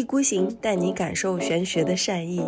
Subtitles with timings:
[0.00, 2.42] 意孤行，带你感受玄学的善意。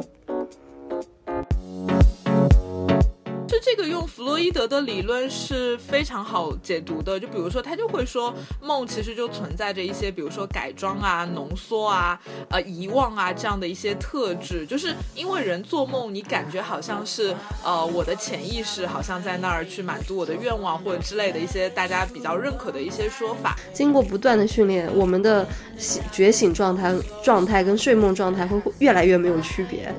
[4.23, 12.17] 弗洛伊德的理论是非常好解读的，就比如说他就会说梦其实就存在着一些，比如说改装啊、浓缩啊、
[12.49, 23.59] 呃遗忘啊这样的一些特质，就是因为人做梦，你感觉好像是呃我的潜意识好像在那儿去满足我的愿望或者之类的一些大家比较认可的一些说法。
[23.73, 25.45] 经过不断的训练，我们的
[25.77, 29.93] 醒觉醒状态状态跟睡梦状态会越来越没有区别。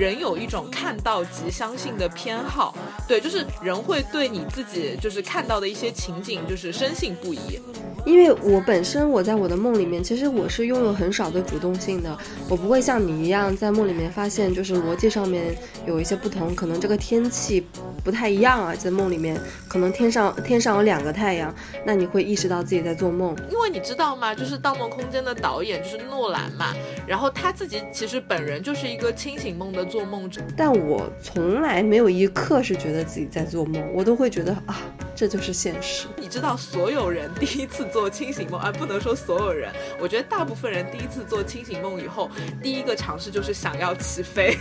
[0.00, 2.74] 人有一种看到即相信的偏好，
[3.06, 7.60] 对，就是人会对你自己就是看到的一些情景，就是深信不疑。
[8.06, 12.16] 因为我本身我在我的梦里面，其实我是拥有很少的主动性的，
[12.48, 15.54] 我不会像你一样在梦里面发现就是逻辑上面
[15.86, 17.66] 有一些不同，可能这个天气
[18.02, 19.38] 不太一样啊，在梦里面
[19.68, 23.36] 可能天上天上有两个太阳，那你会意识到自己在做梦。
[23.50, 24.34] 因为你知道吗？
[24.34, 26.74] 就是《盗梦空间》的导演就是诺兰嘛，
[27.06, 34.80] 然后他自己其实本人就是一个清醒梦的做梦者，但我从来没有一刻是觉得自己在做梦，我都会觉得啊，
[35.16, 36.06] 这就是现实。
[36.16, 37.80] 你知道，所有人第一次。
[37.90, 39.72] 做清醒梦，而不能说所有人。
[39.98, 42.30] 我觉得大部分人第一次做清醒梦以后，
[42.62, 44.56] 第一个尝试就是想要起飞。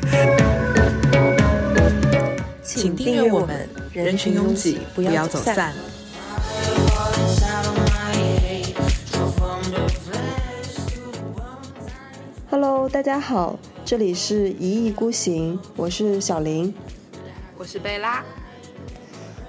[2.63, 5.75] 请订阅我们，人群拥挤，不要走散。
[12.49, 16.71] Hello，大家好，这里是一意孤行，我是小林，
[17.57, 18.23] 我是贝拉。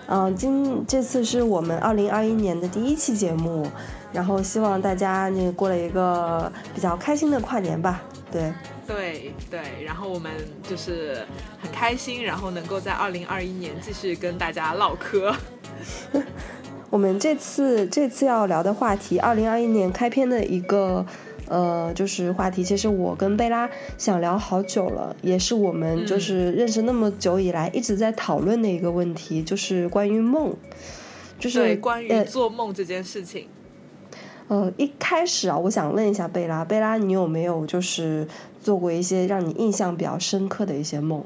[0.06, 3.66] 嗯，今这次是我们二零二一年的第一期节目，
[4.14, 8.02] 然后希望大家那过了一个比较开心的跨年吧。
[8.32, 8.50] 对，
[8.86, 10.32] 对对，然后我们
[10.66, 11.18] 就是
[11.60, 15.36] 很开心，然后能够在二零二一年继续跟大家唠嗑。
[16.88, 21.04] 我们这次这次要聊的话题，二零二一年开篇的一个。
[21.50, 30.54] 呃，就是话题，其实我跟贝拉想聊好久了，也是我们就是认识那么久以来一直在讨论的一个问题，就是关于梦，
[31.40, 33.48] 就是关于做梦这件事情。
[34.46, 38.28] 呃，一开始啊，我想问一下贝拉，贝拉，你有没有就是
[38.62, 41.24] 做过一些让你印象比较深刻的一些梦？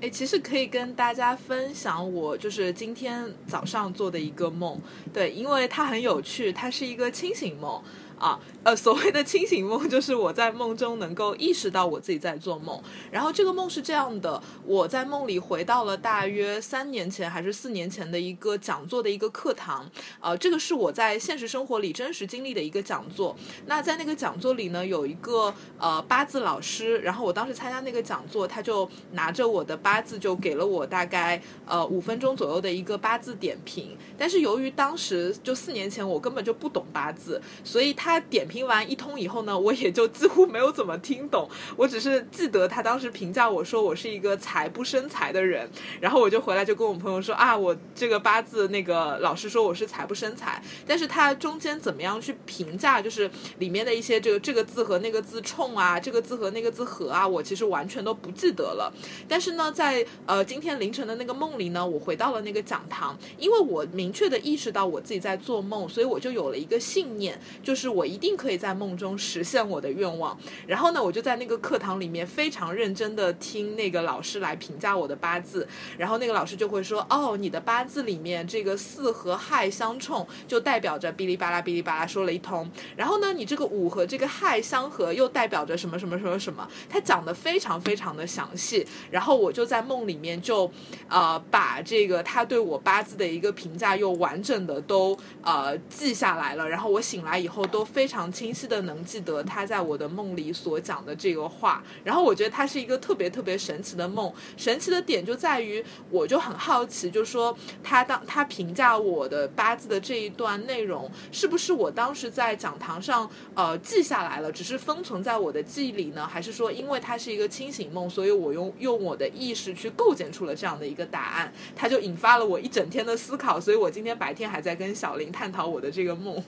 [0.00, 4.80] 哎，其实可以跟大家分享我就是今天早上做的一个梦，
[5.12, 7.80] 对，因为它很有趣，它是一个清醒梦。
[8.22, 12.80] 啊，呃，所谓的清醒梦，就是我在梦中能够意识到我自己在做梦。
[13.10, 19.90] 然后这个梦是这样的：我在梦里回到了大约三年前还是四年前的一个讲座的一个课堂。
[20.20, 23.34] 呃，这个是我在现实生活里真实经历的一个讲座。
[23.66, 33.96] 那在那个讲座里呢，有一个呃八字老师，然后我当时参加那个讲座，他就拿着我的八字，就给了我大概呃五分钟左右的一个八字点评。
[34.16, 38.11] 但是由于当时就四年前我根本就不懂八字，所以他。
[38.12, 41.48] 他点评完一通以后呢，我也就几乎没有怎么听懂。
[41.76, 45.66] 我只是记得他当时评价我说我是一个财不生财的人，
[45.98, 50.62] 然后我就回来就跟我朋友说啊，我这个八字那个老师说我是财不生财。
[50.86, 58.92] 但是他中间怎么样去评价，就是里面的一些这个这个字和那个字冲啊，这个字和那个字合啊，我其实完全都不记得了。
[59.26, 68.01] 但是呢，在呃今天凌晨的那个梦里呢，我回到了那个讲堂，因为我明确的意识到我自己在做梦，所以我就有了一个信念，就是我。
[68.02, 70.36] 我一定可以在梦中实现我的愿望。
[70.66, 75.68] 然后呢，我就在那个课堂里面非常认真的听那个老师来评价我的八字。
[75.96, 82.68] 然后那个老师就会说：“哦，你的八字里面这个四和亥相冲，就代表着哔哩吧啦哔哩吧啦说了一通。
[82.96, 86.68] 然后呢，你这个五和这个亥相合，又代表着什么什么什么什么。
[86.88, 88.84] 他讲的非常非常的详细。
[89.12, 90.68] 然后我就在梦里面就
[91.08, 96.68] 呃把这个他对我八字的一个评价又完整的都呃记下来了。
[96.68, 97.86] 然后我醒来以后都。
[97.92, 104.32] 非常清晰的能记得他在我的梦里所讲的这个话，然后我觉得他是一个特别特别神奇的梦。
[104.56, 116.26] 神奇的点就在于，我就很好奇，就说他当他评价我的八字的这一段内容，是不是我当时在讲堂上呃记下来了，只是封存在我的记忆里呢？
[116.26, 121.52] 还是说，因为它是一个清醒梦，所以我用用我的意识去构建出了这样的一个答案？
[121.76, 126.42] 它就引发了我一整天的思考，所以我今天白天还在跟小林探讨我的这个梦。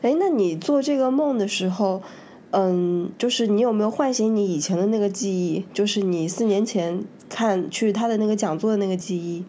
[0.00, 2.02] 哎，那你做这个梦的时候，
[2.52, 5.64] 嗯，就是你有没有唤醒你以前的那个记忆？
[5.74, 9.44] 就是你四年前看去他的那个讲座的那个记忆？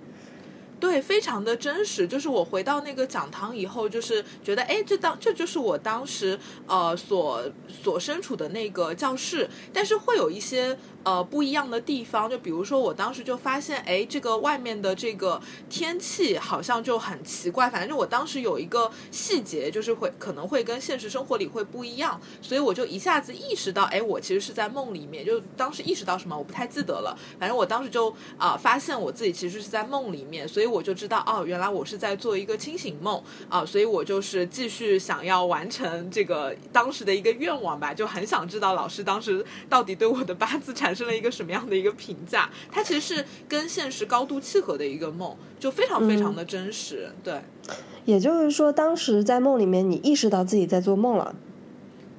[0.79, 2.07] 对，非常的真实。
[2.07, 10.77] 就是我回到那个讲堂以后，就是觉得，哎，这当这就是我当时呃所所身处的那个教室，但是会有一些。
[11.09, 12.29] 呃不一样的地方。
[12.29, 17.69] 就比如说，我当时就发现，哎，这个外面的这个天气好像就很奇怪。
[17.69, 25.25] 反正我当时有一个细节，就是会可能会跟现实生活里会不一样，所以我就一下子意识到，哎，我其实是在梦里面。
[25.25, 27.17] 就当时意识到什么，我不太记得了。
[27.39, 33.65] 反正我当时就啊发现我自己其实是在梦里面，所以我就知道，哦，原来我是在做一个清醒梦啊。
[33.65, 42.49] 所以我就是继续想要完成这个当时的一个愿望吧，就很想知道老师当时到底对我的八字产生了一个什么样的一个评价。
[42.71, 47.11] 它其实是跟现实高度契合的一个梦，就非常非常的真实。
[47.23, 47.41] 对，
[48.05, 51.35] 也就是说，当时在梦里面，你意识到自己在做梦了。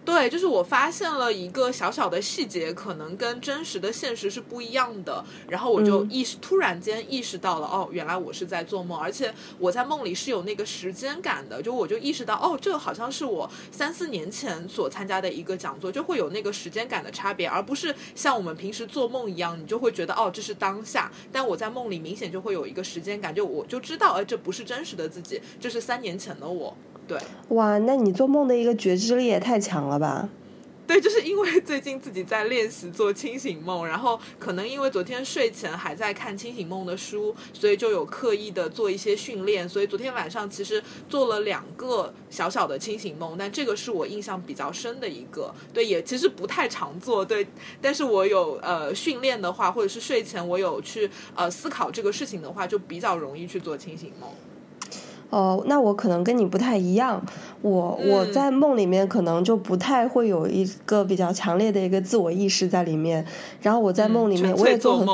[0.02, 5.24] 对，就是我发现了一个小小的细节，可能跟真实的现实是不一样的。
[5.48, 11.62] 然后我就意识，突然间意识到了，哦，原来我是在做梦，而且我在梦里是有那个时间感的。
[11.62, 21.12] 就我就意识到，哦，这个好像是我三四年前所参加的一个讲座，就会有那个时间感的差别，而不是像我们平时做梦一样，你就会觉得，哦，这是当下。
[21.30, 26.74] 但我在梦里明显就会有一个时间感，就我就知道，哎，这不是真实的自己，这是三年前的我。
[27.10, 27.18] 对，
[27.48, 30.28] 哇，那你做梦的一个觉知力也太强了吧？
[30.86, 39.68] 对，就是因为最近自己在练习做清醒梦，然后可能因为昨天睡前还在看清醒梦的书，所以就有刻意的做一些训练。
[39.68, 45.52] 所以昨天晚上其实做了两个小小的清醒梦，但这个是我印象比较深的一个。
[45.74, 47.44] 对，也其实不太常做，对，
[47.80, 54.28] 但是我有呃训练的话，或者是睡前我有去呃思考这个事情的话，就比较容易去做清醒梦。
[55.30, 57.20] 哦，那我可能跟你不太一样，
[57.62, 63.24] 我我在梦里面可能就不太会有一个比较强烈的一个自我意识在里面，
[63.62, 65.06] 然后我在梦里面我也做很。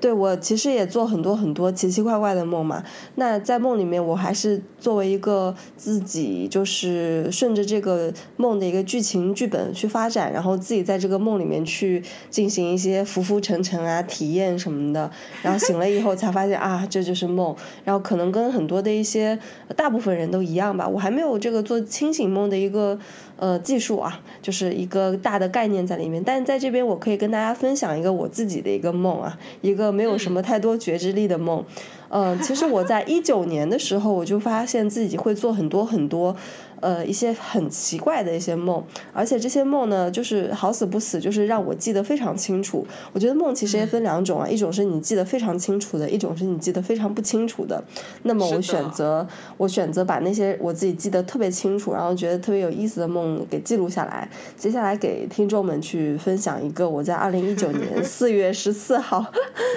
[0.00, 2.82] 对我其实也做很多很多奇奇怪怪的梦嘛。
[3.14, 15.10] 那在梦里面，我还是作为一个自己，就是顺着这个梦的一个剧情剧本去发展，然后自己在这个梦里面去进行一些浮浮沉沉啊、体验什么的。
[15.42, 17.54] 然后醒了以后才发现 啊，这就是梦。
[17.84, 19.38] 然后可能跟很多的一些
[19.76, 20.88] 大部分人都一样吧。
[20.88, 22.98] 我还没有这个做清醒梦的一个。
[23.38, 26.22] 呃，技术啊，就是一个大的概念在里面。
[26.22, 31.64] 但是在这边，我可以跟大家分享一个我自己的一个梦啊，一个没有什么太多觉知力的梦。
[32.10, 36.34] 嗯，其实我在一九年的时候，我就发现自己会做很多很多。
[36.80, 38.82] 呃，一些很奇怪的一些梦，
[39.12, 42.86] 而且这些梦呢，就是好死不死，就是让我记得非常清楚。
[43.12, 47.82] 我觉得梦其实也分两种啊，一种是你记得非常清楚的，一种是你记得非常不清楚的。
[48.22, 49.26] 那么我选择，
[49.56, 54.28] 我选择把那些我自己记得特别清楚，然后觉得特别有意思的梦给记录下来。
[54.56, 59.24] 接下来给听众们去分享一个我在二零一九年 四月十四号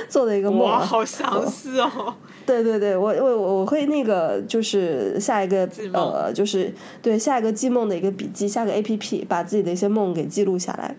[0.07, 0.67] 做的一个梦。
[0.67, 2.13] 哇，好详细哦！
[2.45, 6.71] 对对对，我我我会那个就是下一个呃就是。
[7.01, 10.95] 对，下一个记梦的一个笔记，下个 A P P，把自己的一些梦给记录下来。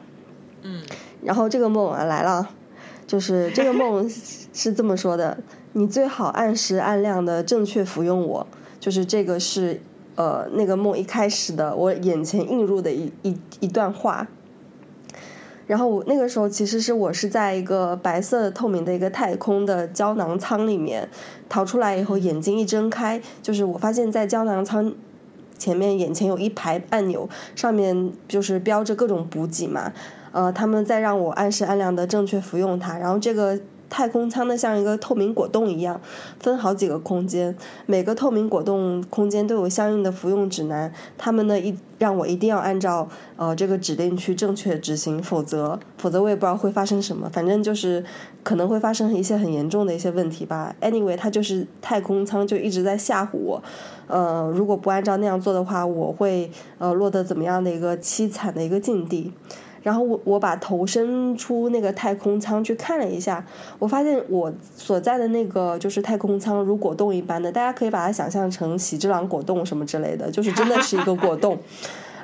[0.63, 0.83] 嗯，
[1.23, 2.49] 然后这个梦啊来了，
[3.07, 4.09] 就是这个梦
[4.55, 5.39] 是这么说的：
[5.73, 8.47] 你最好按时按量的正确服用我。
[8.79, 9.81] 就是这个是
[10.17, 14.27] 呃那个梦一开始的我眼前映入的一一一段话。
[15.69, 21.09] 然后我那个时候其实是我是在一个白色透明的一个太空的胶囊舱里面
[21.49, 24.93] 逃出来以后，眼睛一睁开，就是我发现在胶囊舱。
[25.63, 29.93] 前面眼前有一排按钮，上面就是标着各种补给嘛，
[30.33, 32.99] 呃，他们在让我按时按量的正确服用它。
[32.99, 33.57] 然后这个
[33.89, 36.01] 太空舱的，像一个透明果冻一样，
[36.41, 37.55] 分好几个空间，
[37.87, 40.93] 每个透明果冻空间都有相应的服用指南。
[41.17, 48.05] 他们的一让我一定要按照呃这个指令去正确执行，否则否则我也不知道会发生什么，反正就是
[48.43, 50.75] 可能会发生一些很严重的一些问题吧。
[50.81, 53.63] Anyway，它就是太空舱就一直在吓唬我。
[54.09, 59.33] 呃，如果不按照那样做的话，我会呃落得怎么样的一个凄惨的一个境地？
[59.83, 63.45] 然后我我把头伸出那个太空舱去看了一下，
[63.81, 71.59] 我发现我所在的那个就是太空舱如果冻一般的，大家可以把它想象成喜之郎果冻什么之类的，就是真的是一个果冻，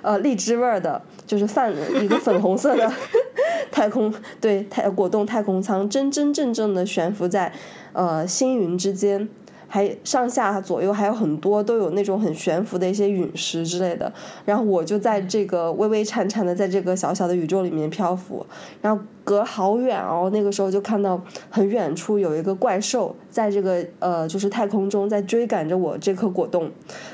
[0.02, 2.90] 呃，荔枝味儿的，就是泛一个粉红色的
[3.71, 7.52] 太空对太果冻太空舱，真真正正的悬浮在
[7.93, 9.28] 呃星云之间。
[9.69, 14.11] 还上下左右还有很多都有那种很悬浮的一些陨石之类的，
[14.45, 18.45] 然后我就在这个微微颤颤的在这个小小的宇宙里面漂浮，
[18.81, 21.21] 然后隔好远哦，那个时候就看到
[21.51, 26.71] 很远处有一个怪兽在这个呃就是太空中在追赶着我这颗果冻，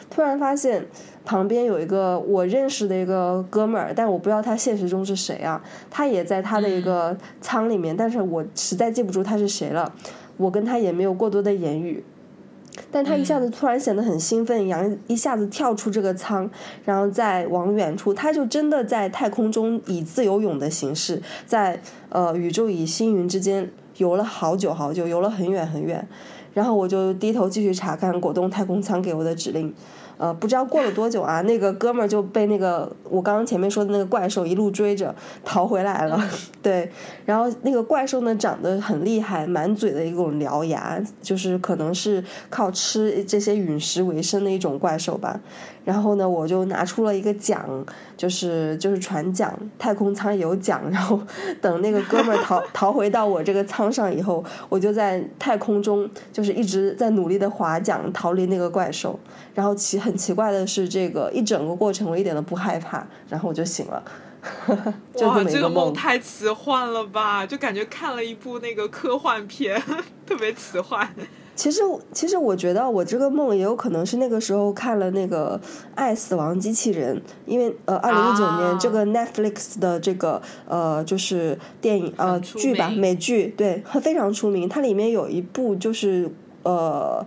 [0.09, 0.87] 突然发现
[1.25, 9.93] 旁边有一个我认识的一个哥们儿，但我不知道他现实中是谁啊，他也在他的一个舱里面，但是我实在记不住他是谁了，
[10.37, 12.05] 我跟他也没有过多的言语。
[12.91, 16.49] 但他一下子突然显得很兴奋，一样一下子跳出这个舱，
[16.85, 26.07] 然后再往远处，他就真的在太空中以自由泳的形式，在呃宇宙与星云之间游了好久好久，游了很远很远。
[26.53, 29.75] 然后我就低头继续查看果冻太空舱给我的指令。
[30.17, 36.23] 呃，不知道过了多久啊，那个哥们儿就被那个我刚刚前面说的那个怪兽一路追着逃回来了。
[36.63, 36.91] 对，
[37.27, 45.41] 然后那个怪兽呢长得很厉害，满嘴的一种獠牙，就是可能是靠吃这些陨石为生的一种怪兽吧。
[45.85, 47.65] 然后呢，我就拿出了一个桨，
[48.17, 50.83] 就是就是船桨，太空舱有桨。
[50.91, 51.21] 然后
[51.61, 59.19] 等那个哥们儿逃 逃回到我这个舱上以后，我就在太空中就是一直在努力的划桨逃离那个怪兽。
[59.55, 64.03] 然后奇很奇怪的是，这个一整个过程我一点都不害怕，然后我就醒了。
[65.23, 67.47] 哇，这个梦太奇幻了吧！
[67.47, 69.81] 就感觉看了一部那个科幻片，
[70.27, 71.09] 特别奇幻。
[71.57, 71.83] 其实，
[72.13, 75.59] 其实我觉得我这个梦也有可能是那个时候看了那个
[75.95, 84.69] 《爱死亡机器人》，因为呃，二零一九年这个 Netflix 的这个呃就是电影呃剧吧，美剧对，非常出名。
[84.69, 86.31] 它里面有一部就是
[86.65, 87.25] 呃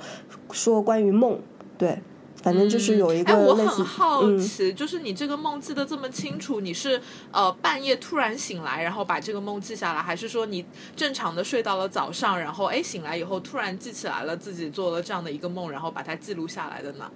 [0.52, 1.40] 说关于梦，
[1.78, 2.00] 对。
[2.48, 6.98] 反正就是有一个，哎，我很好奇，就是你这个梦记得这么清楚，你是
[7.30, 17.12] 呃半夜突然醒来，然后把这个梦记下来，还是说你正常的睡到了早上，然后哎醒来以后突然记起来了自己做了这样的一个梦，然后把它记录下来的呢？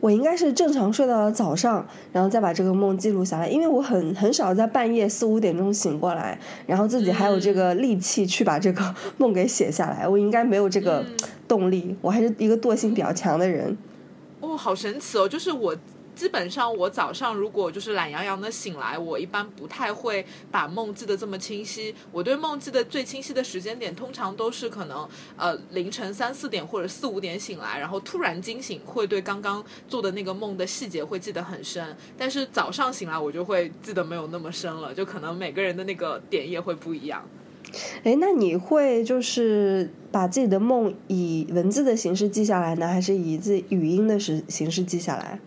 [0.00, 11.04] 我应该是正常睡到了早上，然后再把这个梦记录下来，因为我很很少在半夜四五点钟醒过来，然后自己还有这个力气去把这个 梦给写下来，我应该没有这个
[11.46, 13.78] 动力，我还是一个惰性比较强的人。
[14.40, 15.28] 哦，好神奇哦！
[15.28, 15.76] 就是我
[16.14, 21.94] 基本上我早上如果就是懒洋洋的醒来，我一般不太会把梦记得这么清晰。
[22.10, 31.96] 我对梦记得最清晰的时间点，通常都是可能呃凌晨三四点或者四五点醒来，然后突然惊醒，会对刚刚做的那个梦的细节会记得很深。
[32.18, 37.26] 但是早上醒来，我就会记得没有那么深了，就可能每个人的那个点也会不一样。
[38.02, 45.38] 哎，那你会就是把自己的梦以文字的形式记下来呢，还是以自语音的形形式记下来？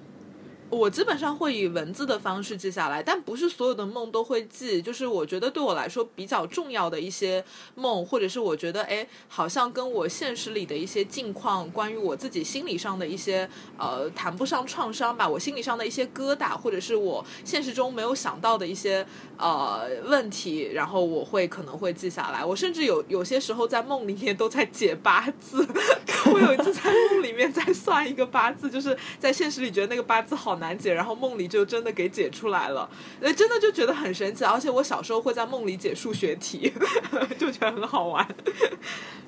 [0.73, 4.81] 我基本上会以文字的方式记下来，但不是所有的梦都会记。
[4.81, 7.43] 就是我觉得对我来说比较重要的一些
[7.75, 19.05] 梦，或者是我觉得哎，好像跟我现实里的一些境况，关于我自己心理上的一些呃谈不上创伤吧，我心理上的一些疙瘩，或者是我现实中没有想到的一些
[19.37, 22.43] 呃问题，然后我会可能会记下来。
[22.43, 25.67] 我甚至有有些时候在梦里面都在解八字。
[26.33, 30.62] 我有一次在梦里面在算一个八字，就是在现实里觉得那个八字好难。
[30.63, 32.89] 难解，然后梦里就真的给解出来了，
[33.21, 34.45] 哎，真的就觉得很神奇。
[34.45, 36.71] 而且我小时候会在梦里解数学题，
[37.37, 38.25] 就觉得很好玩。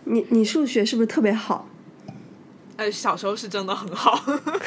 [0.06, 1.68] 你你数学是不是特别好？
[2.78, 4.16] 呃，小时候是真的很好，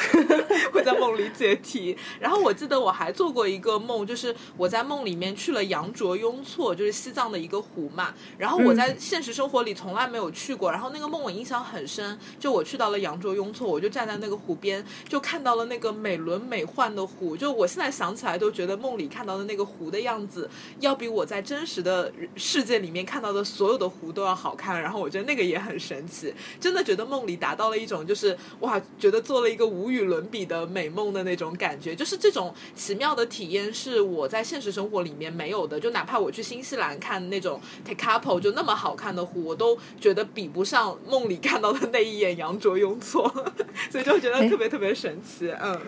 [0.73, 1.95] 会在梦里解题。
[2.19, 8.13] 然后我记得我还做过一个梦，就是我在梦里面去了羊卓雍措，就是西藏的一个湖嘛。
[8.37, 12.17] 然后我在现实生活里从来没有去过，然后那个梦我印象很深。
[12.39, 17.37] 就我去到了羊卓雍措，我就站在那个湖边，就看到了那个美轮美奂的湖。
[17.37, 20.49] 就我现在想起来都觉得梦里看到的那个湖的样子，
[20.79, 24.81] 要比我在真实的世界里面看到的所有的湖都要好看。
[24.81, 27.98] 然后我觉得那个也很神奇，真的觉得梦里达到了一种。
[28.05, 35.79] 就是哇，觉得做了一个无与伦比的美梦的那种感觉，就是这种奇妙的体验是我在现实生活里面没有的。
[35.79, 43.31] 就哪怕我去新西兰看那种 Tekapo 就那么好看的湖，我都觉得比不上梦里看到的那一眼羊卓雍措，
[43.89, 45.51] 所以就觉得特别特别神奇。
[45.61, 45.79] 嗯，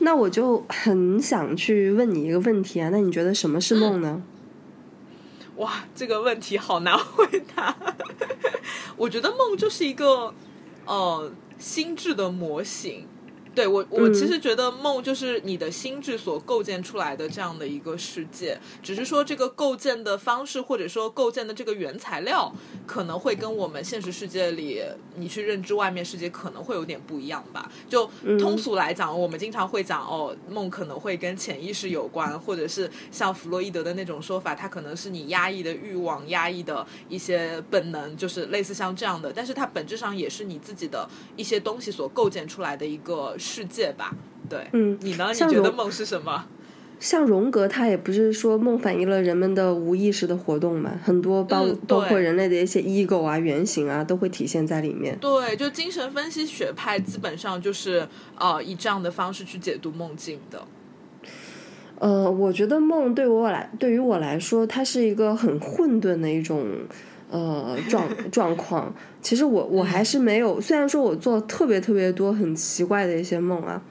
[0.00, 4.22] 那我就很想去问你一个问题啊，那你觉得什么是梦呢？
[5.56, 7.76] 哇，这个问题好难回答。
[8.96, 10.34] 我觉得梦就是一个，
[10.86, 11.32] 呃。
[11.60, 13.06] 心智的模型。
[13.52, 22.52] 对我，我其实觉得梦就是你的心智所构建出来的这样的一个世界，只是说这个构建的方式或者说构建的这个原材料
[22.86, 24.80] 可能会跟我们现实世界里
[25.16, 27.70] 你去认知外面世界可能会有点不一样吧。
[27.88, 43.36] 就通俗来讲，我们经常会讲哦，梦可能会跟潜意识有关，或者是像弗洛伊德的那种说法，它可能是你压抑的欲望、压抑的一些本能，就是类似像这样的，但是它本质上也是你自己的一些东西所构建出来的一个。
[43.40, 44.14] 世界吧，
[44.48, 45.30] 对，嗯，你呢？
[45.32, 46.44] 你觉得梦是什么？
[47.00, 55.16] 像荣格，他也不是说梦反映了人们的无意识的活动嘛，很多包包括人类的一些 ego 啊、原型啊，都会体现在里面。
[55.18, 58.06] 对，就精神分析学派基本上就是
[58.38, 60.62] 呃以这样的方式去解读梦境的。
[61.98, 66.66] 呃，我觉得梦对我来，对于我来说，它是一个很混沌的一种。
[67.30, 68.92] 呃状状况。
[69.22, 73.82] 其实我我还是没有，虽然说我做特别特别多很奇怪的一些梦啊，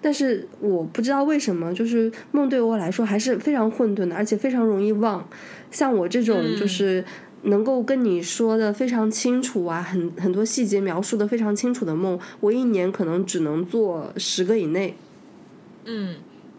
[0.00, 5.26] 但是我不知道为什么，就是梦对我来说还是非常混沌的，而且非常容易忘。
[5.70, 7.04] 像我这种就是
[7.42, 14.96] 能够跟你说的非常清楚啊，很很多细节描述的非常清楚的梦，我一年可能只能做十个以内。
[15.84, 16.16] 嗯。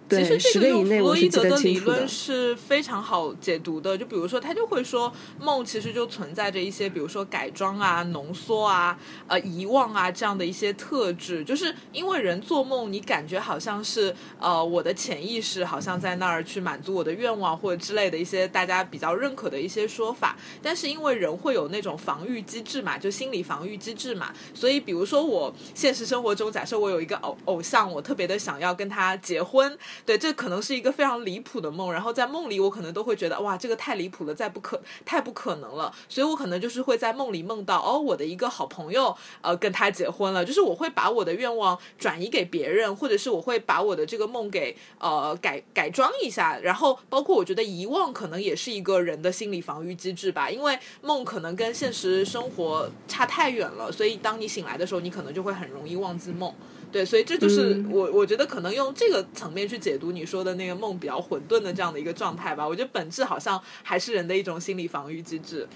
[0.10, 8.98] 其实这个用弗洛伊德的理论是非常好解读的，就比如说他就会说梦其实就存在着一些，比如说改装啊、浓缩啊、
[9.28, 29.78] 呃遗忘啊这样的一些特质，就是因为人做梦，你感觉好像是呃我的潜意识好像在那儿去满足我的愿望或者之类的一些大家比较认可的一些说法，但是因为人会有那种防御机制嘛，就心理防御机制嘛，所以比如说我现实生活中假设我有一个偶偶像，我特别的想要跟他结婚。
[30.06, 56.54] 对，这可能是一个非常离谱的梦，然后在梦里我可能都会觉得哇，这个太离谱了，再不可太不可能了，所以我可能就是会在梦里梦到哦，我的一个好朋友呃跟他结婚了，就是我会把我的愿望转移给别人，或者是我会把我的这个梦给呃改改装一下，然后包括我觉得遗忘可能也是一个人的心理防御机制吧，因为梦可能跟现实生活差太远了，所以当你醒来的时候，你可能就会很容易忘记梦。
[56.92, 62.68] 对，所以这就是我我觉得可能用这个层面去解读你说的那个梦比较混沌的这样的一个状态吧。
[62.68, 65.68] 我觉得本质好像还是人的一种心理防御机制。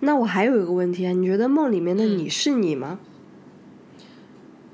[0.00, 2.98] 那我还有一个问题啊，你觉得梦里面的你是你吗？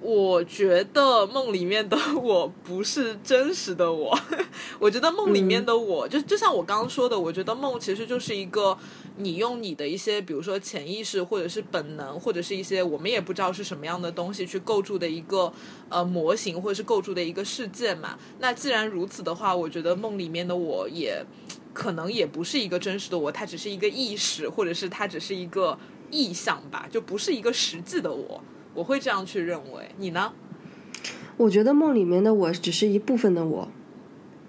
[0.02, 4.18] 我觉得梦里面的我不是真实的我。
[4.78, 8.76] 我觉得梦里面的我就就像我刚刚说的，我觉得梦其实就是一个。
[9.18, 15.52] 你用你的一些，比如说潜意识，或者是本能，或者是一些我们也不知道是什么样的东西去构筑的一个
[15.90, 18.18] 呃模型，或者是构筑的一个世界嘛。
[18.38, 21.23] 那既然如此的话，我觉得梦里面的我也
[21.75, 25.78] 可能也不是一个真实的我，它只是一个意识，或者是它只是一个
[26.11, 28.42] 意象吧，就不是一个实际的我。
[28.75, 29.91] 我会这样去认为。
[29.99, 30.33] 你呢？
[31.37, 33.69] 我觉得梦里面的我只是一部分的我。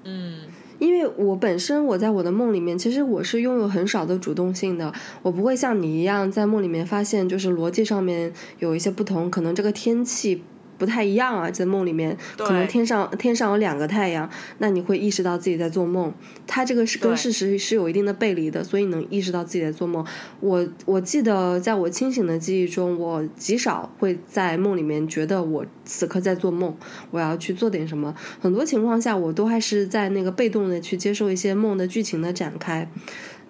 [0.04, 0.42] 嗯。
[0.80, 10.44] 因为我本身我在我的梦里面，其实我是拥有很少的主动性的，我不会像你一样在梦里面发现就是逻辑上面有一些不同，可能这个天气。
[10.78, 16.14] 不太一样啊，在梦里面，可能天上天上有两个太阳，那你会意识到自己在做梦。
[16.46, 20.06] 它这个是跟事实是有一定的背离的，所以能意识到自己在做梦。
[20.40, 26.76] 我我记得在我清醒的记忆中，我极少会在梦里面觉得我此刻在做梦，
[27.12, 28.14] 我要去做点什么。
[28.40, 32.90] 很多情况下，我都还是在那个被动的去接受一些梦的剧情的展开。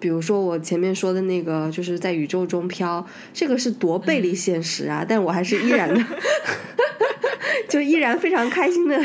[0.04, 5.02] 比如说我前面说的那个，就是在宇宙中飘，这个是多背离现实啊！
[5.08, 5.98] 但我还是依然的。
[7.70, 9.02] 就依然非常开心的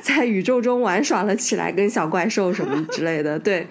[0.00, 3.38] 在宇宙中玩耍了起来，跟小怪兽什么之类的。
[3.38, 3.66] 对，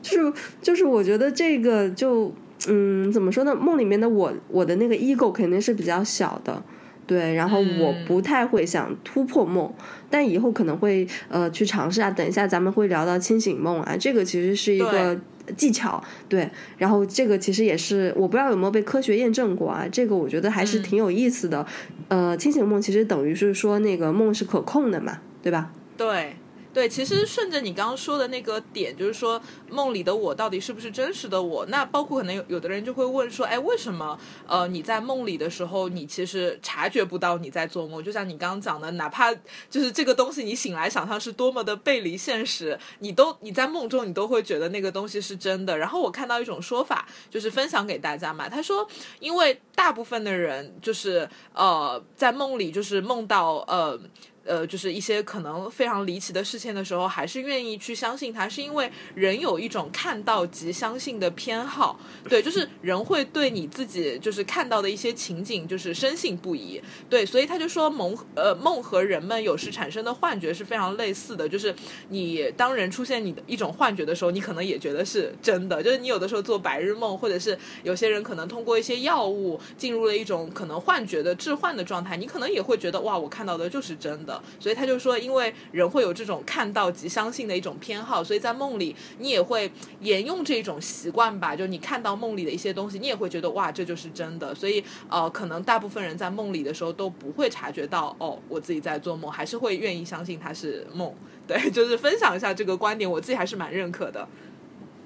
[0.00, 0.32] 就是
[0.62, 2.32] 就是，我觉得这个就
[2.68, 3.52] 嗯，怎么说呢？
[3.52, 6.62] 梦里面的我，我的那个 ego 肯定是比较小的，
[7.04, 7.34] 对。
[7.34, 9.74] 然后我不太会想突破梦，
[10.08, 12.08] 但以后可能会呃去尝试啊。
[12.08, 15.18] 等一下咱们会聊到清醒梦啊，这个其实是一个。
[15.56, 21.66] 技巧对，然后这个其实也是我不知道有没有被科学验证过啊，这个我觉得还是挺有意思的。
[22.08, 25.72] 呃，清醒梦其实等于是说那个梦是可控的嘛，对吧？
[25.96, 26.36] 对。
[26.72, 31.66] 对，其实顺着你刚刚说的那个点，就是说梦里的我到底是不是真实的我？
[31.66, 38.02] 那包括可能有有的人就会问说，哎，为什么呃你在梦里的时候，你其实察觉不到你在做梦？
[38.02, 39.34] 就像你刚刚讲的，哪怕
[39.68, 45.76] 就是这个东西，你醒来想象是多么的背离现实，你都你在梦中你都会觉得那个东西是真的。
[45.76, 48.88] 然后我看到一种说法，就是分享给大家嘛，他说，
[49.20, 54.00] 因为大部分的人就是呃在梦里就是梦到呃。
[54.44, 61.98] 呃，就是一些可能非常离奇的事情的时候，还是愿意去相信它，是因为人有一种看到即相信的偏好。
[62.28, 66.80] 对，就是人会对你自己就是看到的一些情景，就是深信不疑。
[67.08, 71.74] 对，所以他就说梦呃梦和人们有时产生的幻觉是非常类似的，就是
[72.08, 75.82] 你当人出现你的一种幻觉的时候，你可能也觉得是真的。
[75.82, 84.31] 就是你有的时候做白日梦，或者是有些人可能通过一些药物进入了一种可能幻觉的置换的状态，你可能也会觉得哇，我看到的就是真的。
[84.60, 91.56] 所以他就说，因为人会有这种看到即相信的一种偏好，所以在梦里你也会沿用这种习惯吧。
[91.56, 94.54] 就你看到梦里的一些东西，你也会觉得哇，这就是真的。
[94.54, 101.12] 所以呃，可能大部分人在梦里的时候都不会察觉到哦，我自己在做梦，还是会愿意相信它是梦。
[101.46, 104.28] 对， 就是分享一下这个观点，我自己还是蛮认可的。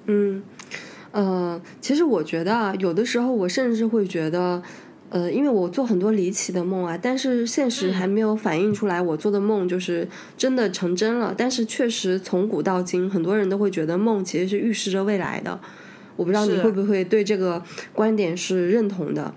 [0.07, 0.43] 嗯，
[1.13, 4.63] 呃，其实我觉得啊，有的时候我甚至会觉得。
[5.09, 11.35] 呃，因为我做很多离奇的梦啊，但是现实还没有反映出来，我做的梦就是真的成真了。
[11.37, 15.61] 但是确实从古到今，很多人都会觉得梦其实是预示着未来的。
[16.17, 19.35] 我不知道你会不会对这个观点是认同的。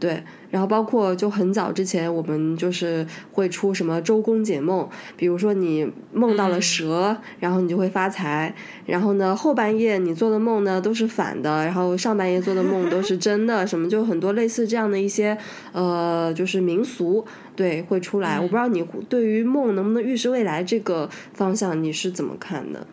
[0.00, 8.54] 对，然后包括就很早之前，我们就是会出什么周公解梦，比如说你梦到了蛇，然后你就会发财。
[8.86, 15.36] 然后呢，后半夜你做的梦呢都是反的，然后上半夜做的梦都是真的，什么就很多类似这样的一些
[15.72, 18.36] 呃，就是民俗对会出来。
[18.36, 22.86] 我不知道你对于梦能不能预示未来这个方向你是怎么看的？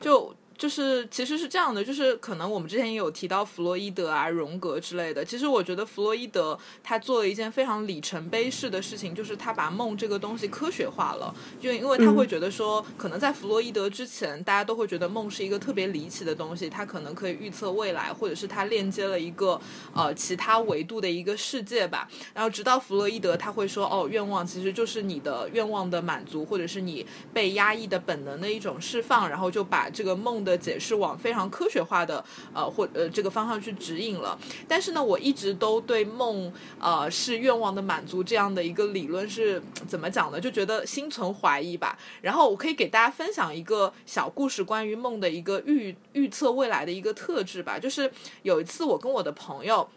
[0.00, 0.33] 就。
[0.56, 5.24] 就是其实是这样的，就是可能我们之前也有提到弗洛伊德啊、荣格之类的。
[5.24, 11.34] 其实我觉得弗洛伊德他做了一件非常里程碑式的事情，就是他把梦这个东西科学化了。
[11.60, 19.60] 就因为他会觉得说，可能在弗洛伊德之前，大家都会觉得梦是一个特别离奇的东西，它可能可以预测未来，或者是它链接了一个
[19.92, 22.08] 呃其他维度的一个世界吧。
[22.32, 30.43] 然后直到弗洛伊德他会说，哦，愿望其实就是你的愿望的满足，或者是你被压抑的本能的一种释放，然后就把这个梦。
[30.44, 40.38] 的解释往非常科学化的呃或呃这个方向去指引了，但是呢，我一直都对梦呃是愿望的满足这样的一个理论是怎么讲呢？
[40.40, 41.98] 就觉得心存怀疑吧。
[42.20, 47.78] 然后我可以给大家分享一个小故事，关于梦的一个预预测未来的一个特质吧。
[47.78, 48.10] 就是
[48.42, 49.88] 有一次我跟我的朋友。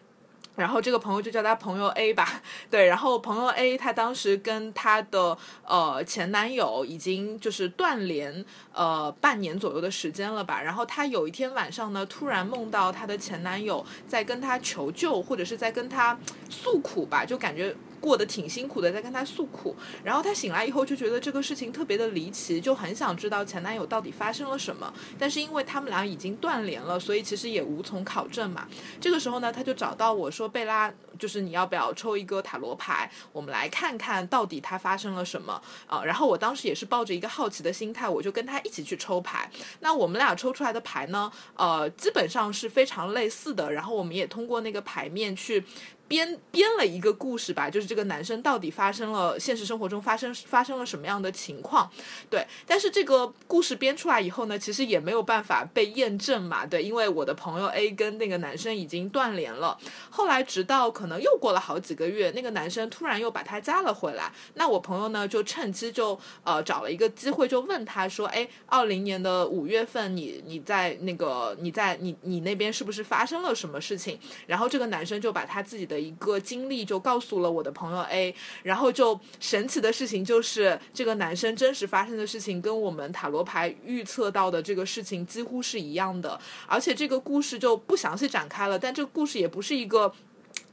[0.58, 8.43] 然后这个朋友就叫他朋友 A 吧，对，然后朋友 A 他当时跟他的呃前男友已经就是断联
[8.74, 16.17] 呃半年左右的时间了吧，然后他有一天晚上呢，突然梦到他的前男友在跟他求救，或者是在跟他
[16.50, 17.76] 诉苦吧，就感觉。
[18.08, 19.76] 过得挺辛苦的，在跟他诉苦。
[20.02, 24.93] 然后他醒来以后就觉得这个事情特别的离奇，就很想知道前男友到底发生了什么。
[25.20, 28.65] 但是因为他们俩已经断联了，所以其实也无从考证嘛。
[29.02, 30.89] 这个时候呢，他就找到我说：“贝拉，
[31.20, 39.52] 就是你要不要抽一个塔罗牌，我们来看看到底他发生了什么啊？”然后我当时也是抱着一个好奇的心态，我就跟他一起去抽牌。
[39.82, 43.70] 那我们俩抽出来的牌呢，呃，基本上是非常类似的。
[43.74, 45.65] 然后我们也通过那个牌面去。
[46.08, 51.89] 编编了一个故事吧，就是这个男生到底发生了现实生活中发生发生了什么样的情况，
[52.30, 52.46] 对。
[52.65, 59.78] 但是这个故事编出来以后呢，其实也没有办法被验证嘛，对，因为我的朋友 A 跟那个男生已经断联了。
[60.10, 74.17] 后来直到可能又过了好几个月，那个男生突然又把他加了回来，那我朋友呢就趁机就呃找了一个机会就问他说，哎，二零年的五月份你你在那个你在你你那边是不是发生了什么事情？
[74.46, 75.97] 然后这个男生就把他自己的。
[76.00, 78.34] 一个经历就告诉了我的朋友 A，
[78.64, 90.14] 然后就神奇的事情就是这个男生真实发生的事情跟我们塔罗牌预测到的这个事情几乎是一样的，而且这个故事就不详细展开了，但这个故事也不是一个。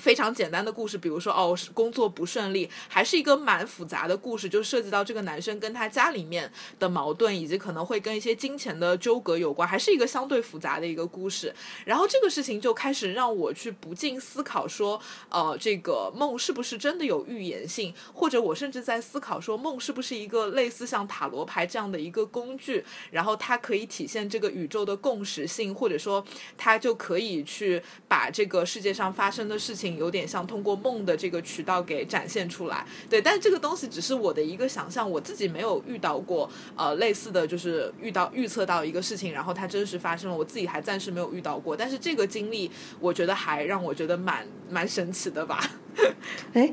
[0.04, 11.54] 非常简单的故事，比如说哦，工作不顺利，还是一个蛮复杂的故事，就涉及到这个男生跟他家里面的矛盾，以及可能会跟一些金钱的纠葛有关，还是一个相对复杂的一个故事。
[11.86, 17.94] 然后这个事情就开始让我去不禁思考说，呃，这个梦是不是真的有预言性？
[18.12, 22.84] 或者我甚至在思考说，梦是不是一个类似像塔罗牌这样的一个工具？
[23.10, 26.22] 然后它可以体现这个宇宙的共识性，或者说
[26.58, 29.93] 它就可以去把这个世界上发生的事情。
[29.96, 45.60] 有点像通过梦的这个渠道给展现出来，对，但是这个东西只是我的一个想象，我自己没有遇到过，呃，类似的就是遇到预测到一个事情，然后它真实发生了，我自己还暂时没有遇到过，但是这个经历我觉得还让我觉得蛮蛮神奇的吧。
[46.54, 46.72] 哎，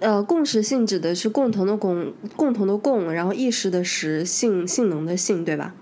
[0.00, 5.74] 呃，共识性指的是共同的共，共同的共，然后意识的识，性性能的性，对吧？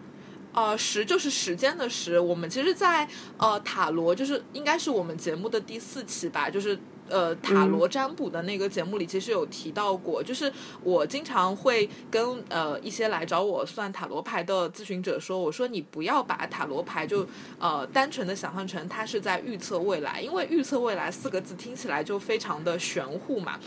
[0.53, 2.19] 呃，时就是时间的时。
[2.19, 10.23] 我们其实，在呃塔罗，就是应该是我们节目的第四期吧，就是呃塔罗占卜的那个节目里，其实有提到过。
[10.23, 17.27] 就是我经常会跟呃一些来找我算塔罗牌的咨询者说，我说你不要把塔罗牌就
[17.59, 23.59] 呃单纯的想象成它是在预测未来，因为预测未来四个字听起来就非常的玄乎嘛。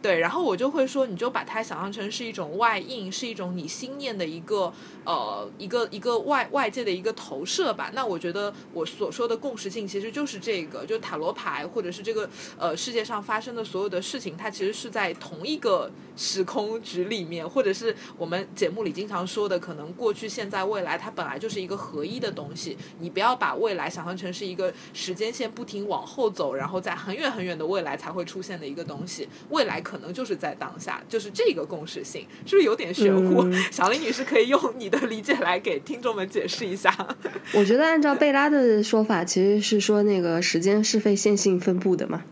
[0.00, 4.72] 对，然后我就会说，你就把它想象成是一种外应，是一种你心念的一个
[5.04, 7.90] 呃一个一个外外界的一个投射吧。
[7.94, 22.76] 那我觉得我所说的共识性其实就是这个，就塔罗牌或者是这个呃世界上发生的所有的事情，它其实是在同一个时空局里面，或者是我们节目里经常说的，可能过去、现在、未来，它本来就是一个合一的东西。
[22.98, 29.28] 你不要把未来想象成是一个时间线不停往后走，然后在很远很远的未来才会出现的一个东西。
[29.50, 29.92] 未来可。
[29.92, 33.44] 可能就是在当下，就是这个共识性， 是不是有点玄乎？
[33.70, 36.94] 小林女士可以用你的理解来给听众们解释一下。
[37.52, 42.22] 我觉得按照贝拉的说法，其实是说那个时间是非线性分布的嘛，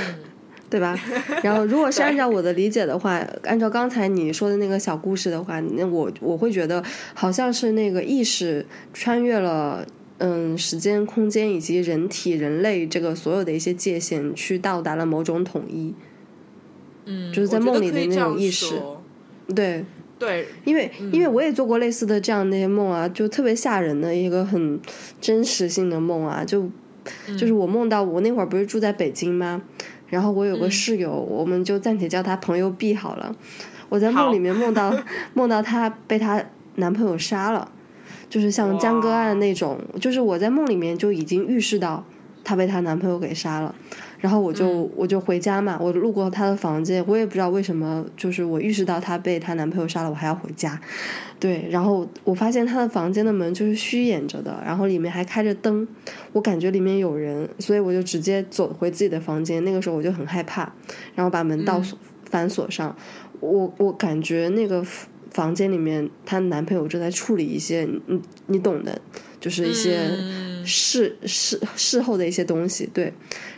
[0.68, 0.98] 对吧？
[1.42, 6.84] 然后如果是按照我的理解的话，按照刚才你说的那个小故事的话，那我我会觉得
[7.14, 9.86] 好像是那个意识穿越了。
[10.24, 15.92] 嗯，时间、空间以及人体、人类这个所有的一些界限，去到达了某种统一。
[17.06, 18.80] 嗯，就是在梦里的那种意识
[19.52, 19.84] 对，
[20.22, 24.78] 对，因为因为我也做过类似的这样的一些梦啊，就特别吓人的一个很
[25.20, 26.70] 真实性的梦啊，就
[27.36, 29.60] 就是我梦到我那会儿不是住在北京吗？
[30.08, 33.34] 然后我有个室友，我们就暂且叫她朋友 B 好了。
[33.88, 34.94] 我在梦里面梦到
[35.34, 36.44] 梦到她被她
[36.76, 37.72] 男朋友杀了，
[38.28, 42.04] 就是像江歌案那种，就是我在梦里面就已经预示到
[42.44, 43.74] 她被她男朋友给杀了。
[44.20, 50.80] 然后我就、我就回家嘛，我路过她的房间，我也不知道为什么，就是我意识到她被她男朋友杀了，我还要回家。
[51.40, 55.86] 对，然后我发现她的房间的门就是虚掩着的，然后里面还开着灯，
[56.32, 59.64] 我感觉里面有人，所以我就直接走回自己的房间。
[59.64, 60.72] 那个时候我就很害怕，
[61.16, 62.94] 然后把门倒锁、反锁上。
[63.40, 64.86] 我我感觉那个
[65.32, 69.00] 房间里面，她男朋友正在处理一些，你你懂的，
[69.42, 72.88] 就是一些嗯事事事后的一些东西。
[72.94, 73.12] 对，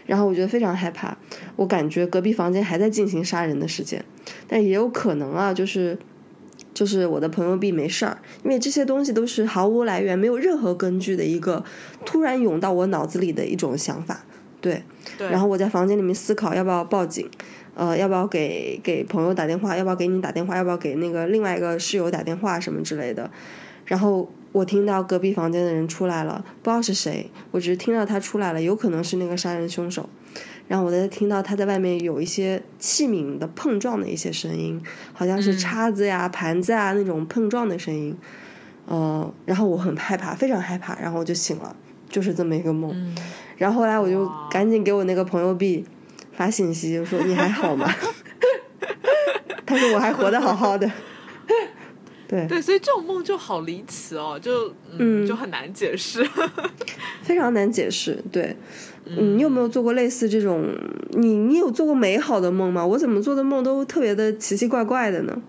[0.05, 1.16] 然后我觉得非常害怕，
[1.55, 4.05] 我感觉隔壁房间还在进行杀人的事件，
[4.49, 5.97] 但也有可能啊，就是。
[6.73, 11.64] 就是我的朋友 B 没事儿，因为这些东西都是毫无来源、没有任何根据的一个
[12.05, 14.25] 突然涌到我脑子里的一种想法，
[14.61, 14.83] 对。
[15.16, 17.31] 对，然后我在房间里面思考要不要报警，
[17.77, 23.31] 呃，要不要给给朋友打电话，要不要给你打电话，要不要给那个另外一个室友打电话什么之类的。
[23.85, 30.09] 然后我听到隔壁房间的人出来了，不知道是谁，我只是听到他出来了，有可能是那个杀人凶手。
[30.69, 34.81] 然后我在听到他在外面有一些器皿的碰撞的一些声音，
[35.12, 38.17] 好像是叉子呀、盘子啊那种碰撞的声音。
[38.87, 41.75] 呃，然后我很害怕，非常害怕，然后我就醒了，
[42.09, 42.93] 就是这么一个梦。
[42.95, 43.12] 嗯
[43.57, 45.85] 然后后来我就赶紧给我那个朋友 B
[46.33, 47.93] 发信息，就说你还好吗？
[49.67, 50.88] 他说我还活得好好的。
[52.27, 56.25] 对，对，所以这种梦就好离奇哦，就嗯就很难解释。
[57.23, 58.23] 非常难解释。
[58.33, 58.57] 对，
[59.05, 60.67] 嗯，你有没有做过类似这种？
[61.13, 62.85] 你你有做过美好的梦吗？
[62.85, 65.43] 我怎么做的梦都特别的奇奇怪怪的呢？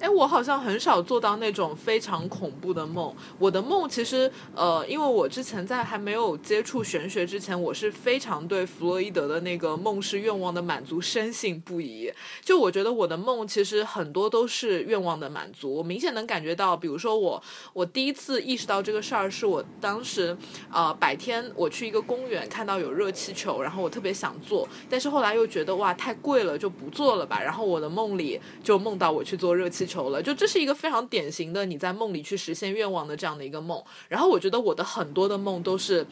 [0.00, 3.12] 哎，我好像很少做到那种非常恐怖的梦。
[3.38, 12.08] 我的梦其实，呃，因为我之前在还没有接触玄学之前，我是非常对弗洛伊德的那个梦是愿望的满足深信不疑。
[12.44, 15.74] 就我觉得我的梦其实很多都是愿望的满足。
[15.74, 20.36] 我明显能感觉到，比如说我，我第一次意识到这个事儿，是我当时
[20.72, 27.42] 呃白天我去一个公园看到有热气球，然后我特别想做，但是后来又觉得哇太贵了，就不做了吧。
[27.42, 33.82] 然后我的梦里就梦到我去做热气求了，就这是一个非常典型的你在梦里去实现愿望的这样的一个梦。
[34.08, 36.06] 然后我觉得我的很多的梦都是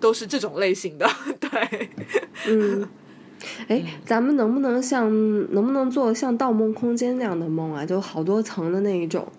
[0.00, 1.06] 都是这种类型的，
[1.38, 1.90] 对。
[2.48, 2.88] 嗯，
[3.68, 5.08] 哎，咱们能不能像
[5.52, 7.84] 能不能做像《盗梦空间》那样的梦啊？
[7.84, 9.30] 就好多层的那一种。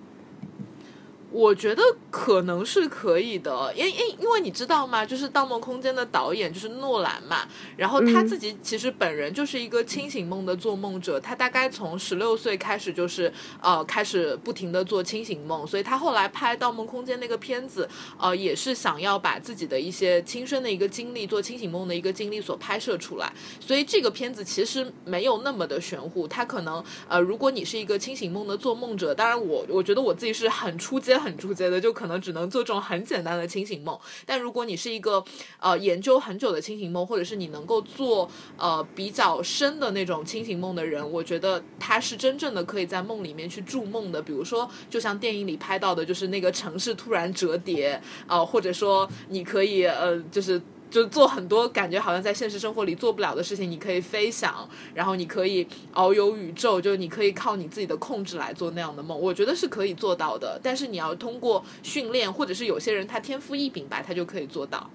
[1.31, 5.05] 我觉得可能是可以的，因因因为你知道吗？
[5.05, 17.87] 就是《盗梦空间》的导演就是诺兰嘛，然后他自己其实本人就是一个清醒梦的做梦者，他大概从十六岁开始就是呃开始不停的做清醒梦，所以他后来拍《盗梦空间》那个片子，
[18.17, 31.18] 呃也是想要把自己的一些亲身的一个经历，做清醒梦的一个经历所拍摄出来，所以这个片子其实没有那么的玄乎，他可能呃如果你是一个清醒梦的做梦者，当然我我觉得我自己是很出街。
[31.19, 33.97] 很直接的，就可能只能做这种很简单的清醒梦。
[34.25, 35.23] 但如果你是一个
[35.59, 44.21] 呃研究很久的清醒梦，或者是你能够做呃比较深的那种清醒梦的人，我觉得他是真正的可以在梦里面去筑梦的。
[44.21, 50.61] 比如说，就像电影里拍到的，就是那个城市突然折叠，啊，或者说你可以呃就是。
[50.89, 60.59] 就做很多感觉好像在现实生活里做不了的事情，你可以飞翔，然后你可以遨游宇宙，就是你可以靠你自己的控制来做那样的梦，我觉得是可以做到的。
[60.63, 64.89] 但是你要通过训练，或者是有些人他天赋异禀吧，他就可以做到。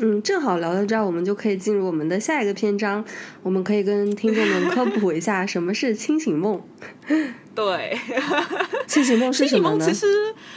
[0.00, 3.04] 嗯，正好聊到这儿，我们就可以进入我们的下一个篇章，
[3.42, 6.62] 我们可以跟听众们科普一下什么是清醒梦。
[7.54, 7.98] 对，
[8.86, 9.84] 清醒梦是什么呢？
[9.86, 10.06] 其实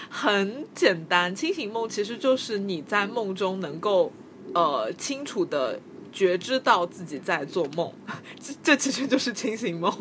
[0.10, 4.13] 很简单，清醒梦其实就是你在梦中能够。
[4.56, 5.78] 呃，清楚的
[6.13, 7.91] 觉知到自己在做梦，
[8.39, 9.91] 这这其实就是清醒梦。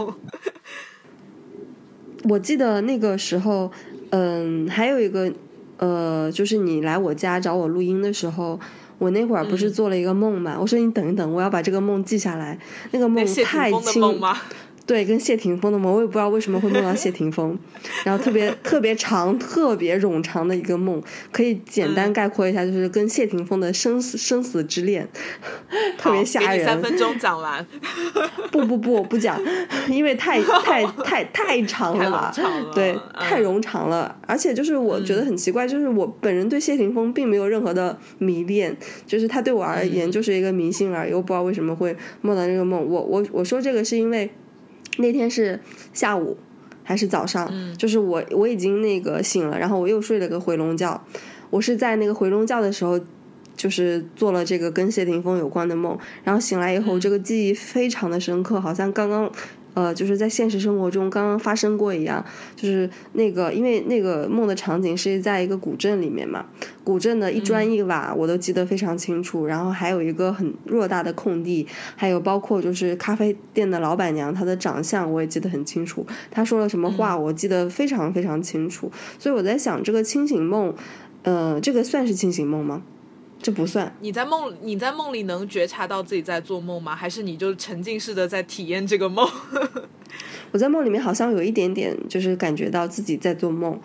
[2.29, 3.71] 我记得那个时候，
[4.11, 5.33] 嗯，还有一个，
[5.79, 8.59] 呃，就是你来我家找我录音的时候，
[8.99, 10.57] 我那会儿不是做了一个梦嘛？
[10.61, 12.57] 我说你等一等，我要把这个梦记下来。
[12.93, 14.21] 那个梦太清，
[14.87, 17.59] 对，跟谢霆锋的梦，我也不知道为什么会梦到谢霆锋，
[18.05, 25.09] 然后特别特别长、特别冗长的一个梦，可以简单概括一下，就是跟谢霆锋的生死生死之恋，
[25.97, 26.66] 特别吓人。
[26.66, 27.66] 三分钟讲完。
[28.53, 29.40] 不不不，不讲，
[29.88, 32.33] 因为太太太太长了，
[32.75, 34.14] 对，太冗长了。
[34.27, 41.12] 而且就是我觉得很奇怪，就是我本人对谢霆锋并没有任何的迷恋，就是他对我而言就是一个明星而已。
[41.14, 42.87] 我不知道为什么会梦到这个梦。
[42.87, 44.31] 我我我说这个是因为。
[44.99, 45.61] 那天是
[45.93, 46.37] 下午
[46.83, 47.51] 还是早上？
[47.77, 51.01] 就是我我已经那个醒了，然后我又睡了个回笼觉。
[51.51, 53.01] 我是在那个回笼觉的时候，
[53.57, 55.99] 就是做了这个跟谢霆锋有关的梦。
[56.23, 59.31] 然后醒来以后，这个记忆非常的深刻，好像刚刚。
[59.75, 62.25] 呃，就是在现实生活中刚刚发生过一样，
[62.57, 66.47] 就是那个，因为那个梦的场景是在一个古镇里面嘛，
[66.83, 80.75] 古镇的一砖一瓦我都记得非常清楚，然后还有一个很偌大的空地，还有包括就是咖啡店的老板娘她的长相我也记得很清楚，她说了什么话我记得非常非常清楚，所以我在想这个清醒梦，
[81.23, 82.83] 呃，这个算是清醒梦吗？
[83.45, 83.95] 这不算。
[84.01, 86.97] 你在梦，你在梦里能觉察到自己在做梦吗？
[86.97, 89.29] 还是你就沉浸式的在体验这个梦？
[90.51, 93.79] 我在梦里面好像有一点点，就是感觉到自己在做梦，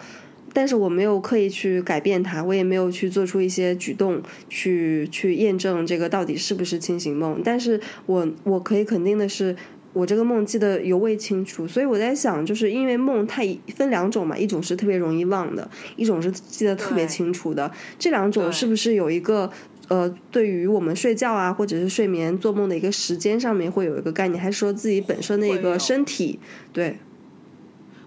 [0.54, 7.41] 但是我没有刻意去改变它，我也没有去做出一些举动去去验证这个到底是不是清醒梦。
[7.43, 9.58] 但是我我可以肯定的是。
[9.93, 13.41] 我这个梦记得尤为清楚，所以我在想，就是因为梦它
[13.75, 17.71] 分两种嘛，一种是特别容易忘的，一种是记得特别清楚的。
[17.97, 19.49] 这两种是不是有一个
[19.88, 26.39] 呃，对于我们睡觉啊，或者是睡眠做梦的一个时间上面会有一个概念，还是说自己本身的一个身体？
[26.71, 26.97] 对。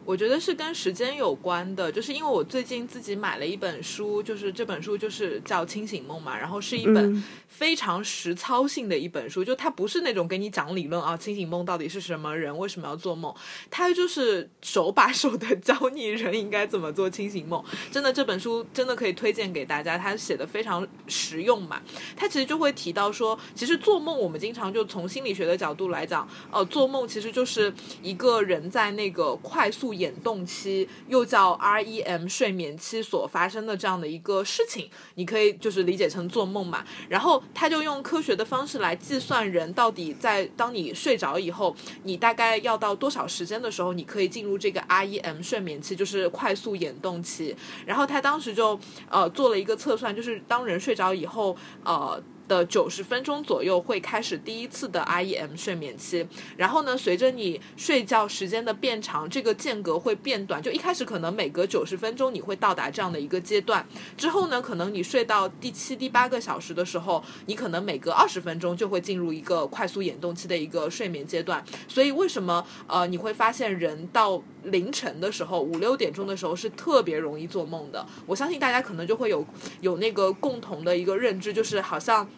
[0.04, 13.32] 我觉得是跟时间有关的，就是因为我最近自己买了一本书，就是这本书就是叫《清醒梦》嘛，然后是一本非常实操性的一本书，就它不是那种给你讲理论啊，清醒梦到底是什么，人为什么要做梦，
[13.70, 17.62] 它就是手把手的教你人应该怎么做清醒梦。
[17.92, 21.80] 真的这本书真的可以推荐给大家，它写的非常实用嘛。
[22.16, 29.91] 它其实就会提到说，其实做梦我们经常就从心理学的角度来讲，呃，做梦其实就是一个人在那个快速。
[29.92, 36.84] 眼动期又叫 REM 睡眠期所发生的这样的一个事情，你可以就是理解成做梦嘛。
[37.08, 41.74] 然后他就用科学的方式来计算人到底在当你睡着以后，
[42.04, 47.54] 你大概要到多少时间的时候，你可以进入这个 REM 睡眠期，就是快速眼动期。
[47.86, 48.78] 然后他当时就
[49.08, 52.22] 呃做了一个测算，就是当人睡着以后，呃。
[52.52, 56.26] 的九十分钟左右会开始第一次的 REM 睡眠期，
[56.58, 60.60] 然后呢，随着你睡觉时间的变长，这个间隔会变短。
[60.60, 63.86] 就一开始可能每隔九十分钟你会到达这样的一个阶段，
[64.18, 71.64] 之后呢，可能你睡到第七、第八个小时的时候，你可能每隔二十分钟就会进入一个快速眼动期的一个睡眠阶段。
[71.88, 78.04] 所以为什么呃你会发现人到凌晨的时候五六点钟的时候是特别容易做梦的？
[78.26, 79.42] 我相信大家可能就会有
[79.80, 82.28] 有那个共同的一个认知，就是好像。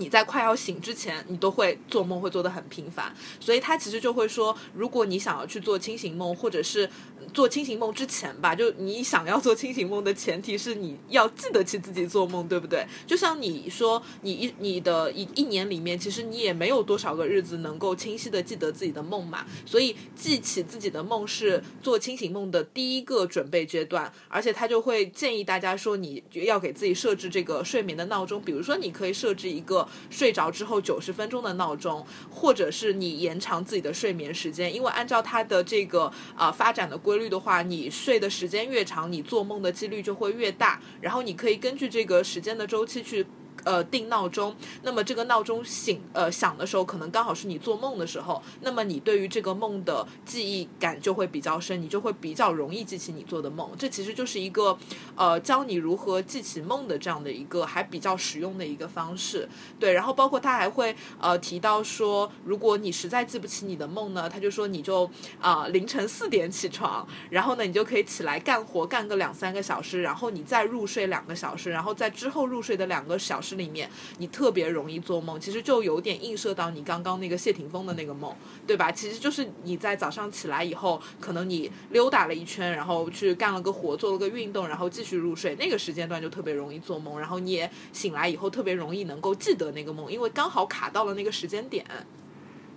[0.00, 6.90] 你在快要醒之前，你都会做梦，会做的很频繁，所以他其实就会说，如果你想要去做清醒梦，或者是。
[7.34, 12.84] 做清醒梦之前吧，就你想要做清醒梦的前提是你要记得起自己做梦，对不对？
[13.06, 19.46] 就像你说，你一你的一一年里面，其实你也没有多少个日子能够清晰的记得自己的梦嘛。
[19.64, 37.20] 所以记起自己的梦是做清醒梦的第一个准备阶段，而且他就会建议大家说，你要给自己设置这个睡眠的闹钟，比如说你可以设置一个睡着之后九十分钟的闹钟，或者是你延长自己的睡眠时间，因为按照它的这个啊发展的规。
[37.20, 40.80] 律的话，你睡的时间越长，你做梦的几率就会越大。
[41.02, 43.26] 然后你可以根据这个时间的周期去。
[43.64, 53.70] 呃，定闹钟，那么这个闹钟醒呃响的时候，可能刚好是你做梦的时候，那么你对于这个梦的记忆感就会比较深，你就会比较容易记起你做的梦。
[53.78, 54.76] 这其实就是一个
[55.14, 59.46] 呃教你如何记起梦的这样的一个还比较实用的一个方式。
[59.78, 73.49] 对，然后包括他还会呃提到说，如果你实在记不起你的梦呢，他就说你就啊凌晨四点起床，然后呢你就可以起来干活干个两三个小时，然后你再入睡两个小时，然后在之后入睡的两个小时。
[73.56, 78.34] 里面你特别容易做梦，其实就有点映射到你刚刚那个谢霆锋的那个梦，
[78.66, 78.90] 对吧？
[78.90, 91.84] 其实就是你在早上起来以后，可能你溜达了一圈，然后去干了个活，做了个运动，然后继续入睡，那个时间段就特别容易做梦，然后你也醒来以后特别容易能够记得那个梦，因为刚好卡到了那个时间点。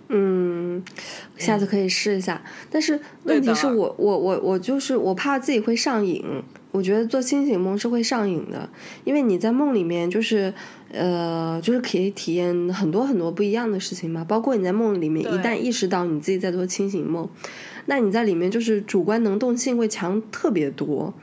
[0.08, 0.84] 嗯，
[1.38, 6.42] 下次可以试一下，但是问题是我我我我就是我怕自己会上瘾。
[6.74, 8.68] 我觉得做清醒梦是会上瘾的，
[9.04, 10.52] 因为你在梦里面就是
[10.90, 14.24] 呃，就是可以体验很多很多不一样的事情嘛。
[14.24, 17.28] 包括你在梦里面，一旦意识到你自己在做清醒梦，
[17.86, 21.14] 那你在里面就是主观能动性会强特别多，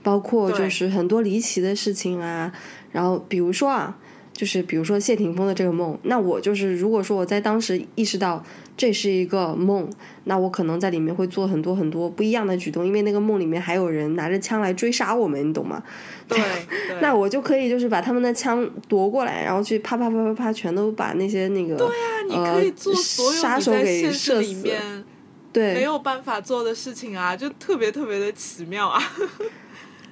[0.00, 2.52] 包括就是很多离奇的事情啊。
[2.92, 3.98] 然后比如说啊。
[4.40, 8.42] 就是比如说谢霆锋的这个梦，那我就是如果说我在当时意识到
[8.74, 9.86] 这是一个梦，
[10.24, 15.82] 那我可能在里面会做很多很多不一样的举动，因为那个梦里面还有人拿着枪来追杀我们，你懂吗？
[16.26, 16.38] 对，
[17.02, 21.92] 那我就可以就是把他们的枪夺过来，然后去啪啪啪啪啪全都把那些那个对呀，
[22.26, 25.04] 你可以做所有杀手给射死，
[25.52, 29.02] 对，没有办法做的事情啊，就特别特别的奇妙啊。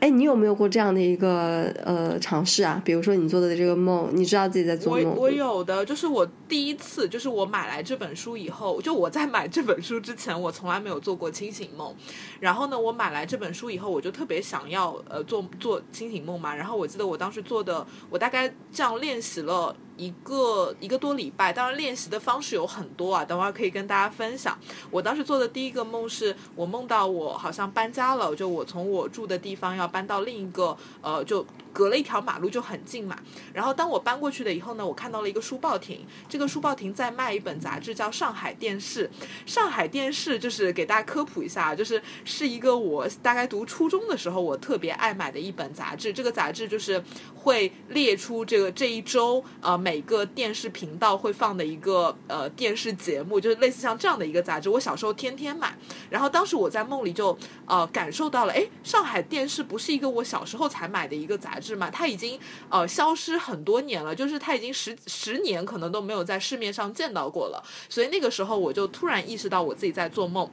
[0.00, 2.80] 哎，你有没有过这样的一个呃尝试啊？
[2.84, 5.04] 比如说你做的这个梦，你知道自己在做梦。
[5.04, 11.92] 我我有的，就是我第一次，就是我买来这本书以后，就我在买这本书之前，我从来没有做过清醒梦。
[12.38, 16.54] 然后呢，我买来这本书以后，我就特别想要呃做做清醒梦嘛。
[16.54, 19.74] 然后我记得我当时做的，我大概这样练习了。
[19.98, 24.58] 一个一个多礼拜，当然练习的方式有很多啊，等会儿可以跟大家分享。
[24.90, 31.44] 我当时做的第一个梦是我梦到我好像搬家了，就我从我住的地方要搬到另一个呃就。
[31.70, 33.16] 隔了一条马路就很近嘛，
[33.52, 39.08] 然后当我搬过去了以后呢，我看到了一个书报亭，这个书报亭在卖一本杂志，叫《上海电视》。
[39.46, 46.12] 上海电视就是给大家科普一下，就是是一个我大概读初中的时候我特别爱买的一本杂志。
[46.12, 47.00] 这个杂志就是
[47.32, 54.68] 会列出这个这一周呃每个电视频道会放的一个呃电视节目，就是类似像这样的一个杂志。
[54.68, 55.74] 我小时候天天买，
[56.10, 57.34] 然后当时我在梦里就
[57.64, 61.74] 呃感受到了，哎，上海电视不是一个我小时候才买的一个杂志。
[61.74, 61.90] 嘛？
[61.90, 70.50] 它已经呃消失很多年了，就是它已经十十年可能都没有在市面上见到过了，所以那个时候我就突然意识到我自己在做梦。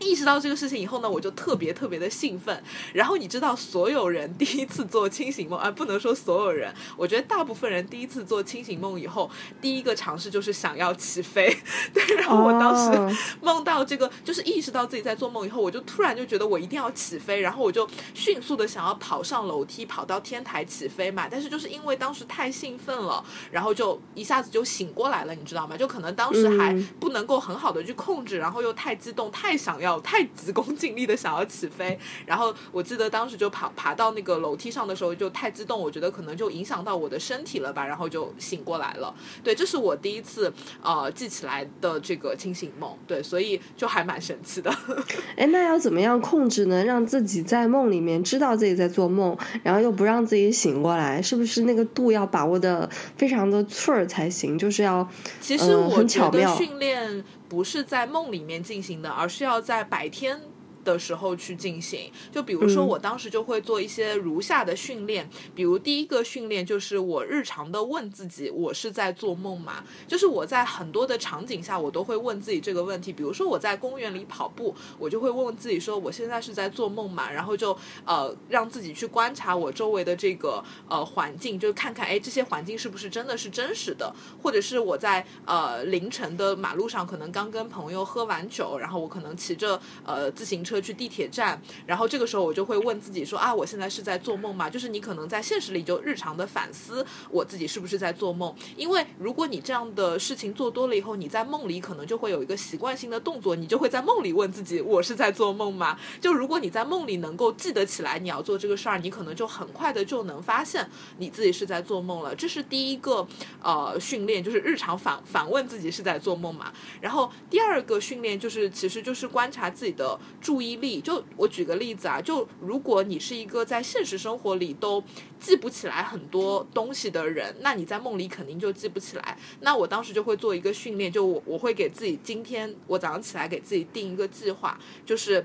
[0.00, 2.62] 意识到这个事情以后呢，我就特别特别的兴奋。
[2.92, 9.30] 然后你知道，所有人第一次做清醒梦，啊，不能说所有人，我觉得大部分人第一次做清醒梦以后，
[9.60, 11.54] 第一个尝试就是想要起飞。
[11.92, 21.26] 对， 然后我当时梦到这个，就是意识到自己在做梦以后，我就突然就觉得我一定要起飞，然后我就迅速的想要跑上楼梯，跑到天台起飞嘛。
[21.30, 25.76] 但是就是因为当时太兴奋了，然后就一下子就醒过来了，你知道吗？
[25.76, 29.87] 就可能当时还不能够很好的去控制，然后又太激动，太想要。
[30.00, 39.14] 太急功近利的想要起飞，然后我记得当时就爬爬到那个楼梯上的时候就太激动，我觉得可能就影响到我的身体了吧，然后就醒过来了。
[39.44, 44.74] 对，这是我第一次呃记起来的这个清醒梦，对，所以就还蛮神奇的。
[45.36, 46.84] 哎，那要怎么样控制呢？
[46.84, 54.58] 让自己在梦里面知道自己在做梦，然后又不让自己醒过来，是不是那个度要把握的非常的寸儿才行？
[54.58, 55.08] 就是要
[55.40, 57.24] 其实我觉得训练。
[57.48, 60.40] 不是在梦里面进行的，而是要在白天。
[60.88, 69.84] 的时候去进行，就比如说我当时就会做一些如下的训练，比如第一个训练就是我日常的问自己，我是在做梦吗？
[70.06, 73.12] 就是我在很多的场景下，我都会问自己这个问题。
[73.12, 77.30] 比如说我在公园里跑步，我就会问问自己说，我现在是在做梦吗？
[77.30, 77.76] 然后就
[78.06, 84.10] 呃让自己去观察我周围的这个呃环境，就看看哎这些环境是不是真的是真实的，
[84.42, 90.77] 或者是我在呃凌晨的马路上，可能刚跟朋友喝完酒，然后我可能骑着呃自行车。
[90.80, 94.68] 去地铁站，然后这个时候我就会问自己说啊，我现在是在做梦吗？
[94.68, 105.98] 就是你可能在现实里就日常的反思我自己是不是在做梦，因为如果你这样的事情做多了以后，你在梦里可能就会有一个习惯性的动作，你就会在梦里问自己，我是在做梦吗？
[106.20, 112.34] 就如果你在梦里能够记得起来你要做这个事儿，你可能就很快的就能发现你自己是在做梦了。
[112.34, 113.26] 这是第一个
[113.62, 116.72] 呃训练，就是日常反反问自己是在做梦嘛。
[117.00, 120.67] 然后第二个训练就是，其实就是观察自己的注意。
[120.76, 125.02] 力就我举个例子啊，就如果你是一个在现实生活里都
[125.40, 129.38] 记不起来很多东西的人，那你在梦里肯定就记不起来。
[129.60, 135.44] 那我当时就会做一个训练，就我我会给自己今天我早上起来给自己定一个计划，就是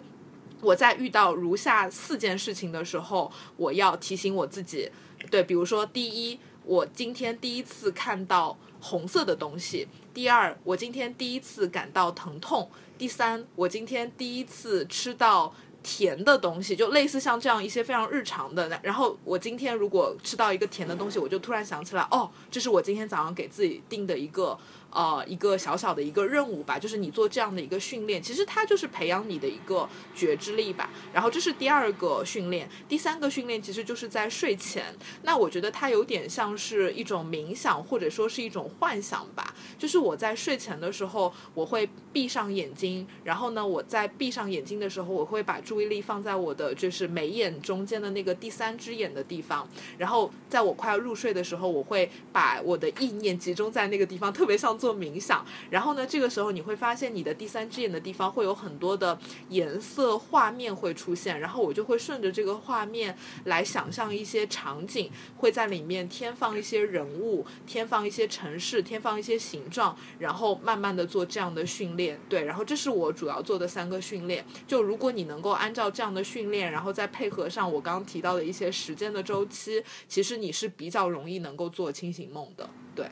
[0.61, 4.89] 我在遇到如下四件事情的时候，我要提醒我自己，
[5.30, 12.69] 对，比如说第一，我今天第一次看到红色的东西；第二，我今天第一次感到疼痛。
[13.04, 18.80] 第三，我今天第一次吃到甜的东西，就类似像这样一些非常日常的。
[18.82, 24.58] 然后我今天如果吃到一个甜的东西，我就突然想起来，哦，这是我今天早上给自己定的一个
[24.94, 30.89] 呃一个小小的一个任务吧，就是你做这样的一个训练，其实它就是培养你的一个觉知力吧。
[31.12, 34.86] 然后这是第二个训练，第三个训练其实就是在睡前。
[35.24, 39.54] 那我觉得它有点像是一种冥想，或者说是一种幻想吧。
[39.78, 49.68] 就是我在睡前的时候，我会闭上眼睛，然后呢，我在闭上眼睛的时候，我会把注意力放在我的就是眉眼中间的那个第三只眼的地方，
[49.98, 55.45] 然后在我快要入睡的时候，我会把我的意念集中在那个地方，特别像做冥想。
[55.69, 59.17] 然后呢，这个时候你会发现你的第三只眼的地方会有很多的
[59.49, 69.63] 颜色画面会出现，然后我就会顺着这个画面来想象一些场景，会在里面添放一些人物，添放一些城市，添放一些形。
[69.73, 74.45] 状，然后慢慢的做这样的训练，对，然后这是我主要做的三个训练。
[74.67, 82.69] 就如果你能够按照这样的训练，然后再配合上我刚刚提到的一些时间的周期，其实你是比较容易能够做清醒梦的。
[82.93, 83.07] 对，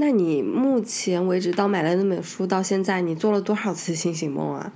[0.00, 4.72] 那你目前为止到买了那本书到现在，你做了多少次清醒梦啊？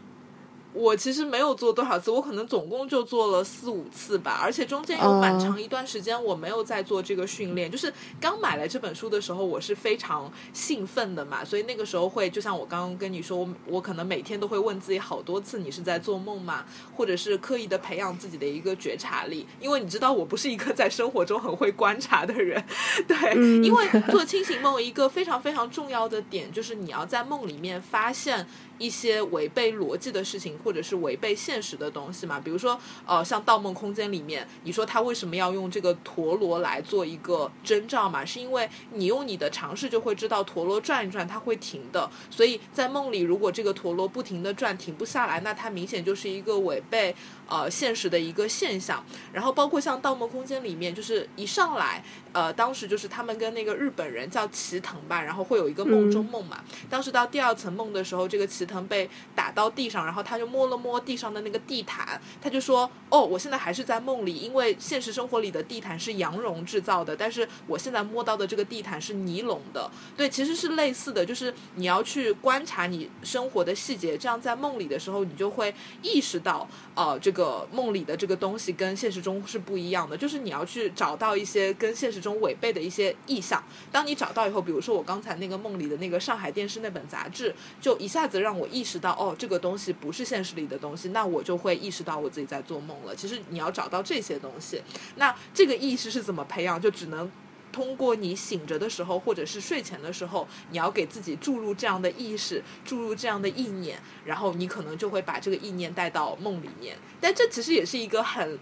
[0.74, 7.70] 我其实没有做多少次，我可能总共就做了四五次吧，而且中间有蛮长一段时间我没有在做这个训练。
[7.70, 16.64] 就是刚买来这本书的时候，我是非常兴奋的嘛，所以那个时候会就像我刚刚跟你说，我我可能每天都会问自己好多次，你是在做梦吗？
[16.96, 22.64] 或者是刻意的培养自己的一个觉察力，因为你知道我不是一个在生活中很会观察的人，
[23.06, 28.46] 对，因为做清醒梦一个非常非常重要的点就是你要在梦里面发现。
[28.78, 38.24] 一些违背逻辑的事情，或者是违背现实的东西嘛，比如说，呃，像《盗梦空间》里面，你说他为什么要用这个陀螺来做一个征兆嘛？
[38.24, 42.08] 是因为你用你的尝试就会知道，陀螺转一转它会停的。
[42.30, 47.14] 所以在梦里，如果这个陀螺不停的转，停不下来，那它明显就是一个违背
[47.52, 49.04] 呃现实的一个现象。
[49.32, 56.64] 然后包括像《盗梦空间》里面，就是一上来，呃，当时就是他们跟那个日本人叫齐藤吧，然后会有一个梦中梦嘛。
[56.88, 58.62] 当时到第二层梦的时候，这个齐。
[58.62, 83.62] 藤被打到地上，然后他就摸了摸地上的那个地毯，他就说：“哦，我现在还是在梦里，因为现实生活里的地毯是羊绒制造的，但是我现在摸到的这个地毯是尼龙的。”对，其实是类似的，就是你要去观察你生活的细节，这样在梦里的时候，你就会意识到，呃，这个呃梦里的这个东西跟现实中是不一样的，就是你要去找到一些跟现实中违背的一些意象。
[83.90, 88.52] 当你找到以后，比如说我刚才那个梦里的那个上海电视那本杂志，就一下子让。
[88.52, 93.16] 我意识到哦，这个东西不是现实里的东西，那我就会意识到我自己在做梦了。
[93.16, 94.82] 其实你要找到这些东西，
[95.16, 96.78] 那这个意识是怎么培养？
[96.78, 97.28] 就只能
[97.72, 106.96] 通过你醒着的时候，或者是睡前的时候，你要给自己注入这样的意识，注入这样的意念，然后你可能就会把这个意念带到梦里面。
[107.20, 108.58] 但这其实也是一个很。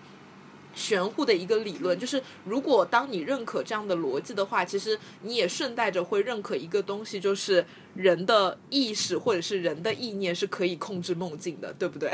[0.72, 12.08] 玄乎的一个理论，就是如果当你认可这样的逻辑的话，其实你也顺带着会认可一个东西，就是人的意识或者是人的意念是可以控制梦境的，对不对？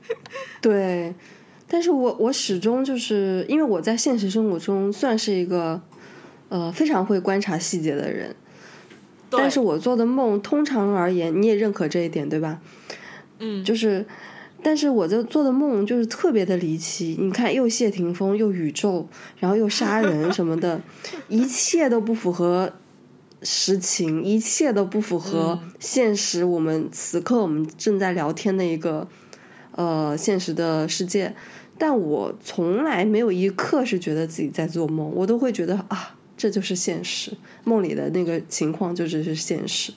[0.62, 1.14] 对，
[1.68, 5.82] 但是我我始终就是因为我在现实生活中算是一个
[6.50, 8.36] 呃非常会观察细节的人，
[9.30, 12.60] 但是我做的梦通常而言，你也认可这一点对吧？
[13.38, 14.04] 嗯，就是。
[14.62, 20.78] 但是我这做的梦就是特别的离奇，你看又谢霆锋又宇宙，然后又杀人什么的，
[21.28, 22.70] 一切都不符合
[23.42, 26.44] 实情，一切都不符合现实。
[26.44, 29.08] 我们此刻我们正在聊天的一个
[29.76, 31.34] 呃现实的世界，
[31.78, 39.92] 但我从来没有一刻是觉得自己在做梦，我都会觉得啊，这就是现实，梦里的那个情况就只是现实。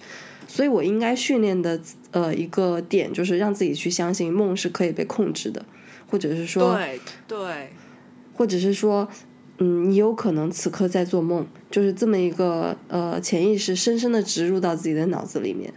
[0.45, 1.79] 所以我应该训练的
[2.11, 5.65] 呃一个点就是让自己去相信梦是可以被控制的，
[6.05, 7.69] 或者是说对对，
[8.33, 9.07] 或者是说
[9.59, 15.73] 嗯你有可能此刻在做梦，就是这么一个呃潜意识深深的植入到自己的脑子里面。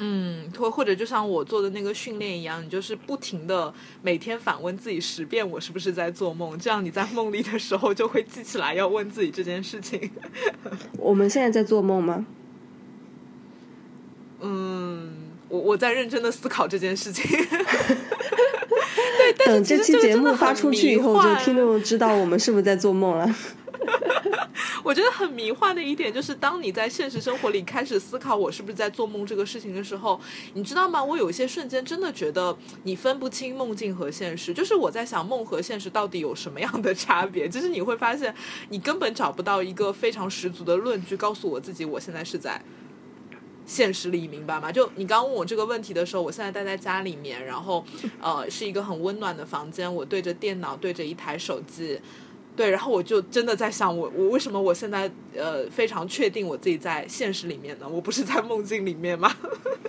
[0.00, 10.10] 嗯，或或者就像我做的那个训练一样，你就是不停的每天反问自己十遍我是不是在做梦，这样你在梦里的时候就会记起来要问自己这件事情。
[10.96, 12.24] 我们现在在做梦吗？
[14.40, 15.12] 嗯，
[15.48, 17.24] 我我在认真的思考这件事情。
[19.36, 23.34] 对，等这期节目发出去以后，就听众知道我们是不是在做梦了。
[24.82, 30.20] 我觉得很迷幻的一点就是，当你在现实生活里开始思考我是不是在做梦这个事情的时候，
[30.54, 31.02] 你知道吗？
[31.02, 34.52] 我有一些瞬间真的觉得你分不清梦境和现实。
[34.52, 37.48] 就是我在想梦和现实到底有什么样的 差别？
[37.48, 38.34] 就是你会发现，
[38.68, 42.62] 你根本找不到一个非常十足的论据告诉我自己，我现在是在。
[43.66, 44.72] 现实里明白吗？
[44.72, 47.84] 就你刚问我这个问题的时候，我现在待在家里面，然后
[48.18, 52.00] 呃是一个很温暖的房间，我对着电脑，对着一台手机，
[52.58, 57.86] 对，然后我就真的在想，我我为什么我现在呃非常确定我自己在现实里面呢？
[57.88, 59.32] 我不是在梦境里面吗？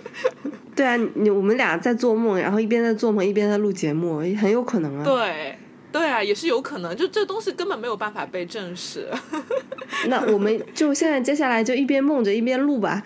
[0.76, 5.04] 对啊，你我们俩在做梦，然后一边在做梦一边在录节目，很有可能啊。
[5.04, 5.58] 对，
[5.90, 9.08] 对啊，也是有可能，就这东西根本没有办法被证实。
[10.06, 13.02] 那我们就现在接下来就一边梦着一边录吧，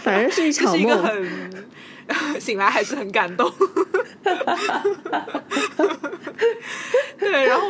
[0.00, 1.02] 反正是一场梦，
[2.08, 3.52] 很 醒来还是很感动。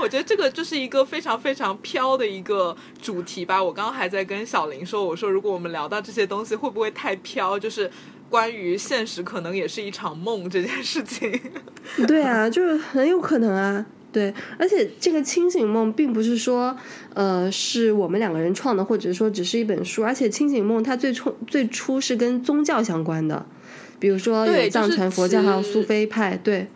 [0.05, 3.62] 我觉得这个就是一个非常非常飘的一个主题吧。
[3.62, 7.59] 我刚刚还在跟小林说，我说如果我们聊到这些东西，会不会太飘？
[7.59, 7.90] 就是
[8.28, 11.40] 关于现实可能也是一场梦这件事情。
[12.07, 13.86] 对啊，就是很有可能啊。
[14.12, 16.76] 对，而且这个清醒梦并不是说，
[17.14, 20.05] 呃，是我们两个人创的，或者说只是一本书。
[20.05, 23.46] 而且清醒梦它最初最初是跟宗教相关的，
[23.98, 26.68] 比如说有藏传佛教还有苏菲派，对。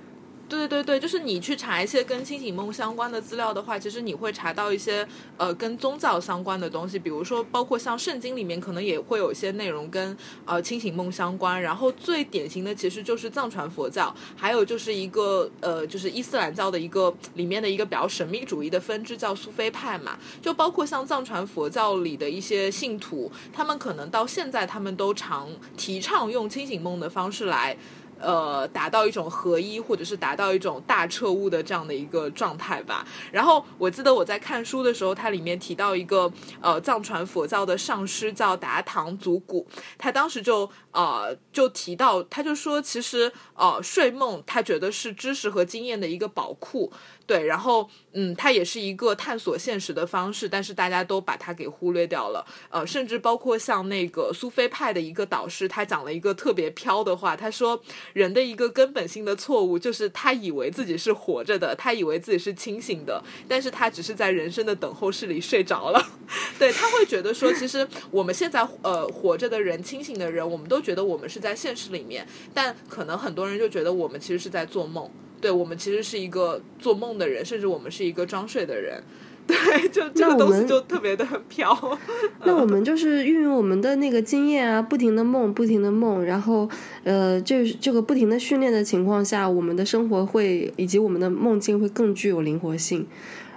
[0.49, 11.61] 对对对，就是你去查一些跟清醒梦相关的资料的话，其实你会查到一些呃跟宗教相关的东西，比如说包括像圣经里面可能也会有一些内容跟呃清醒梦相关。
[11.61, 20.19] 然后最典型的其实就是藏传佛教，还有就是一个呃就是伊斯兰教的一个里面的一个比较神秘主义的分支叫苏菲派嘛。
[20.41, 27.77] 就包括像藏传佛教里的一些信徒，他们可能到现在他们都常提倡用清醒梦的方式来。
[28.21, 33.07] 呃，达到一种合一，或者是达到一种大彻悟的这样的一个状态吧。
[33.33, 39.67] 然后我记得我在看书的时候，它里面提到一个呃藏传佛教的上师叫达唐祖古，
[39.97, 46.93] 他当时就呃就提到，他就说其实呃睡梦他觉得是知识和经验的一个宝库。
[47.27, 52.43] 对，然后嗯，它也是一个探索现实的方式，但是大家都把它给忽略掉了。
[52.71, 57.79] 呃，甚至包括像那个苏菲派的一个导师，他讲了一个特别飘的话，他说
[58.15, 66.03] 人的一个根本性的错误就是他以为自己是活着的，他以为自己是清醒的，但是他只是在人生的等候室里睡着了。
[66.59, 75.09] 对他会觉得说，其实我们现在呃活着的人，清醒的人，我们都觉得我们是在现实里面，但可能很多人就觉得我们其实是在做梦。
[75.41, 79.01] 对我们其实是一个做梦的人，甚至我们是一个装睡的人。
[79.47, 81.75] 对，就这个东西就特别的飘。
[82.45, 86.69] 那我们就是运用我们的那个经验啊，不停的梦，不停的梦，然后
[87.03, 93.07] 呃，这这个不停的训练的情况下，我们的生活会以及我们的梦境会更具有灵活性。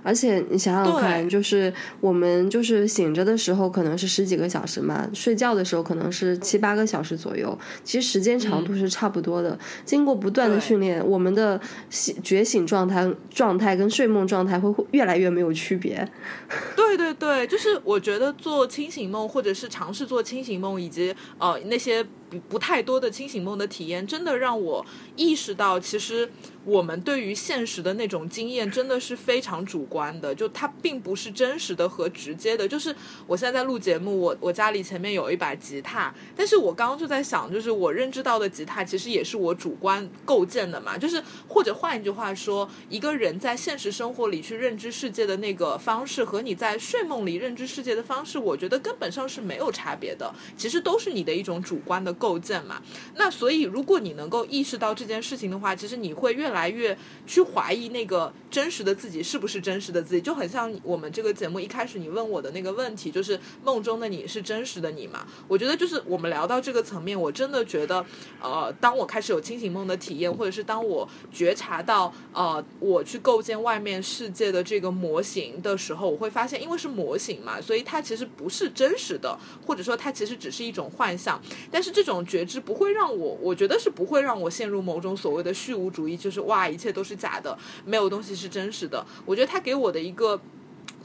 [0.04, 9.58] 而且你想想看，就是我们就是醒着的时候可能是十几个小时嘛，睡觉的时候可能是七八个小时左右，其实时间长度是差不多的。
[9.86, 16.08] 经过不断的训练，我们的醒觉醒状态状态跟睡梦状态会越来越没有区别。
[16.76, 22.06] 对对对，就是我觉得做清醒梦，或者是尝试做清醒梦，以及呃那些。
[22.48, 24.86] 不太多的清醒梦的体验，真的让我
[25.18, 26.32] 意识到，其实
[26.64, 32.68] 我们对于现实的那种经验真的是非常主观的，就它并不是真实的和直接的。
[32.68, 32.96] 就是
[33.28, 40.98] 我现在在录节目，我我家里前面有一把吉他，但是我刚刚就在想，就是我认知到的吉他其实也是我主观构建的嘛。
[40.98, 50.32] 就是或者换一句话说，一个人在现实生活里去认知世界的那个方式，和你在睡梦里认知世界的方式，我觉得根本上是没有差别的。
[50.56, 52.12] 其实都是你的一种主观的。
[52.22, 52.80] 构建嘛，
[53.16, 65.26] 那所以如果你能够意识到这件事情的话，其实你会越来越去怀疑那个真实的自己是不是真实的自己，就很像我们这个节目一开始你问我的那个问题，就是梦中的你是真实的你嘛？
[65.48, 68.06] 我觉得就是我们聊到这个层面，我真的觉得，
[68.42, 81.40] 呃，当我开始有清醒梦的体验，或者是当我觉察到，呃，我去构建外面世界的这个模型的时候，我会发现，因为是模型嘛，所以它其实不是真实的，或者说它其实只是一种幻象，
[81.72, 81.92] 但是。
[81.94, 89.06] 这种觉知不会让我，我觉得是不会让我陷入某种所谓的虚无主义，就是哇，一切都是假的，没有东西是真实的。
[89.26, 90.42] 我觉得他给我的一个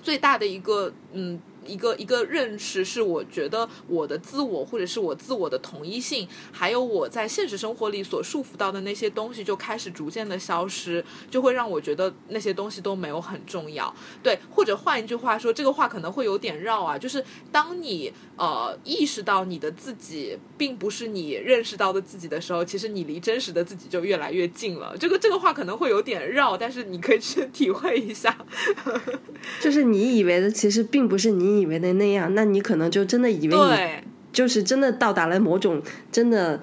[0.03, 1.39] 最大的一个嗯。
[1.69, 13.93] 一个一个认识是，我觉得我的自我或者是我自我的统一性，还有我在现实生活里所束缚到的那些东西，就开始逐渐的消失，就会让我觉得那些东西都没有很重要。
[14.23, 24.95] 对，或者换一句话说，这个话可能会有点绕啊，就是当你呃意识到你的自己并不是你认识到的自己的时候，其实你离真实的自己就越来越近了。
[24.97, 28.37] 这个这个话可能会有点绕，但是你可以去体会一下。
[29.61, 31.57] 就是你以为的，其实并不是你。
[31.57, 35.81] 以为的那样，那你可能就真的以为你就是真的到达了某种
[36.13, 36.61] 真的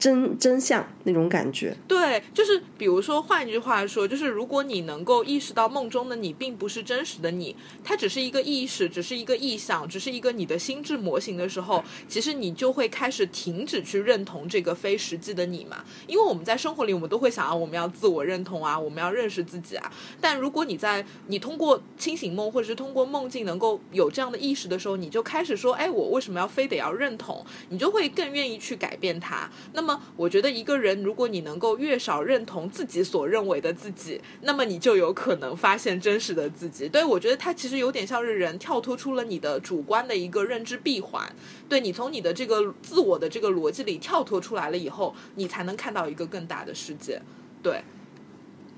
[0.00, 1.76] 真真相那种感觉。
[1.86, 15.84] 对，就是比如说，换一句话说，就是如果你能够意识到梦中的你并不是真实的你，它只是一个意识，只是一个意象，只是一个你的心智模型的时候，其实你就会开始停止去认同这个非实际的你嘛。
[16.06, 19.92] 因为我们在生活里，我们都会想要我们要自我认同啊，我们要认识自己啊。
[20.18, 27.44] 但如果你在你通过清醒梦或者是通过梦境能够有这样的意识的时候，你就开始说，哎，我为什么要非得要认同？
[27.68, 29.50] 你就会更愿意去改变它。
[29.74, 29.89] 那么。
[30.16, 36.88] 我觉得一个人，如果你能够越少认同自己所认为的自己，那么你就有可能发现真实的自己。
[36.88, 41.30] 对我觉得他其实有点像是人跳脱出了你的主观的一个认知闭环，
[41.68, 47.20] 对你从你的这个自我的这个逻辑里跳脱出来了以后，你才能看到一个更大的世界。
[47.62, 47.82] 对。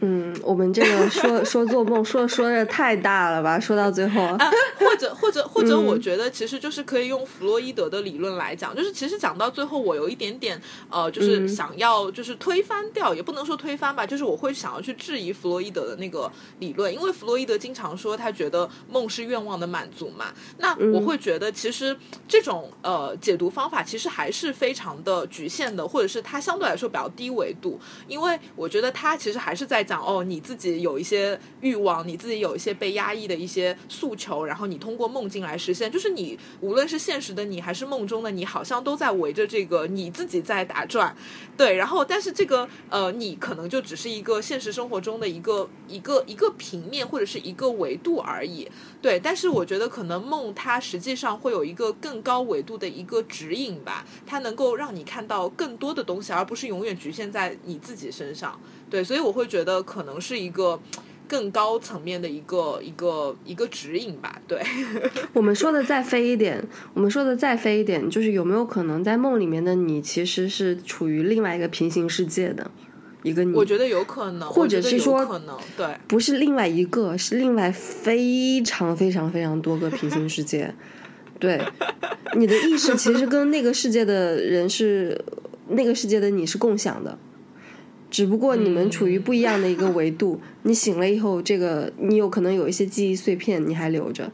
[0.05, 3.59] 嗯，我们这个说 说做梦说说的太大了吧？
[3.59, 16.29] 说到最后，啊，或者或者或者，我觉得其实就是可以用弗洛伊德的理论来讲，就是其实讲到最后，我有一点点呃，就是想要就是推翻掉，也不能说推翻吧，就是我会想要去质疑弗洛伊德的那个
[16.59, 20.33] 理论，因为弗洛伊德经常说他觉得梦是愿望的满足嘛。
[20.59, 21.97] 那我会觉得其实
[22.27, 27.79] 这种呃解读方法其实还是非常的局限的，或者是它相对来说比较低维度，
[28.09, 29.87] 因为我觉得它其实还是在。
[29.93, 35.93] 讲哦，你自己有一些欲望，你自己有一些被压抑的一些诉求，然后你通过梦境来实现。
[35.93, 41.15] 就是你无论是现实的你还是梦中的你，好像都在围着这个你自己在打转。
[41.59, 48.67] 对，然后但是这个呃，你可能就只是一个现实生活中的一个一个一个平面或者是一个维度而已。
[49.03, 58.59] 对，但是我觉得可能梦它实际上会有一个更高维度的一个指引吧，它能够让你看到更多的东西，而不是永远局限在你自己身上。
[58.93, 60.79] 对，所以我会觉得可能是一个
[61.27, 64.39] 更高层面的一个一个一个指引吧。
[64.47, 64.63] 对，
[65.33, 66.63] 我们说的再飞一点，
[66.93, 72.71] 我们说的再飞一点，就是有没有可能在梦里面的你其实是处于另外一个平行世界的
[73.23, 73.55] 一个你？
[73.55, 80.75] 我觉得有可能，或者是说可能对，不是另外一个，是另外非常非常非常多个平行世界。
[81.41, 81.59] 对，
[82.37, 85.19] 你的意识其实跟那个世界的人是
[85.69, 87.19] 那个世界的你是共享的。
[88.13, 94.31] 只不过你们处于不一样的一个维度， 你醒了以后，这个你有可能有一些记忆碎片你还留着。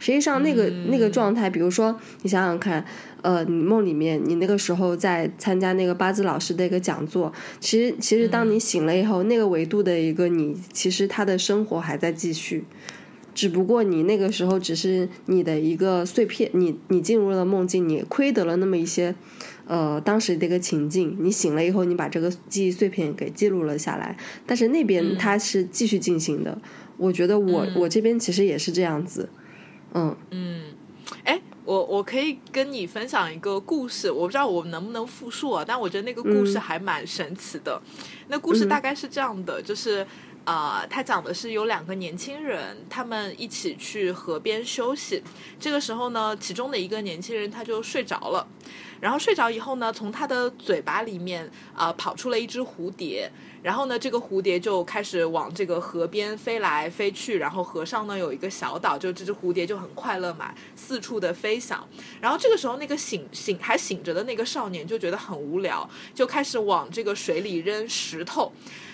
[0.00, 2.84] 实际上，那个那个状态，比如说你想想看，
[3.20, 12.64] 呃，你梦里面你那个时候在参加那个八字老师的一个讲座，其实其实当你醒了以后，那个维度的一个你，其实他的生活还在继续，
[13.38, 19.14] 只不过你那个时候只是你的一个碎片，你你进入了梦境，你亏得了那么一些。
[19.68, 26.60] 呃，当时的一个情境，你醒了以后，你把这个记忆碎片给记录了下来，但是那边它是继续进行的。
[26.96, 29.28] 我觉得我我这边其实也是这样子，
[29.92, 30.62] 嗯嗯，
[31.22, 37.80] 哎，我我可以跟你分享一个故事，我不知道我能不能复述啊，但我觉得那个故事还蛮神奇的。
[38.28, 40.04] 那故事大概是这样的，就是
[40.48, 45.22] 啊，他讲的是有两个年轻人，他们一起去河边休息，
[45.60, 48.48] 这个时候呢，其中的一个年轻人他就睡着了。
[48.98, 53.30] 然后睡着以后呢，从他的嘴巴里面啊跑出了一只蝴蝶，
[53.62, 61.86] 然后呢，这个蝴蝶就开始往这个河边飞来飞去，然后河上呢有一个小岛，就这只蝴蝶就很快乐嘛，四处的飞翔。
[62.22, 68.50] 然后这个时候，那个醒醒还醒着的那个少年就觉得很无聊，就开始往这个水里扔石头。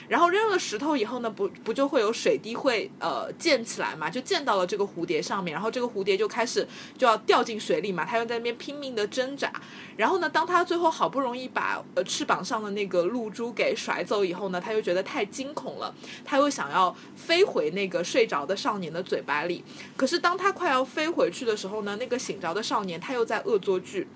[0.08, 4.10] 然后扔了石头以后呢，不不就会有水滴会呃溅起来嘛？
[4.10, 9.52] 就溅到了这个蝴蝶上面，然后这个蝴蝶就开始就要掉进水里嘛，它又在那边拼命的挣扎。
[9.96, 15.94] 然后呢，当它最后好不容易把呃翅膀上的那个露珠给甩走以后呢，它又觉得太惊恐了，
[16.24, 19.64] 它又想要飞回那个睡着的少年的嘴巴里。
[19.96, 24.06] 可是当它快要飞回去的时候呢，那个醒着的少年他又在恶作剧。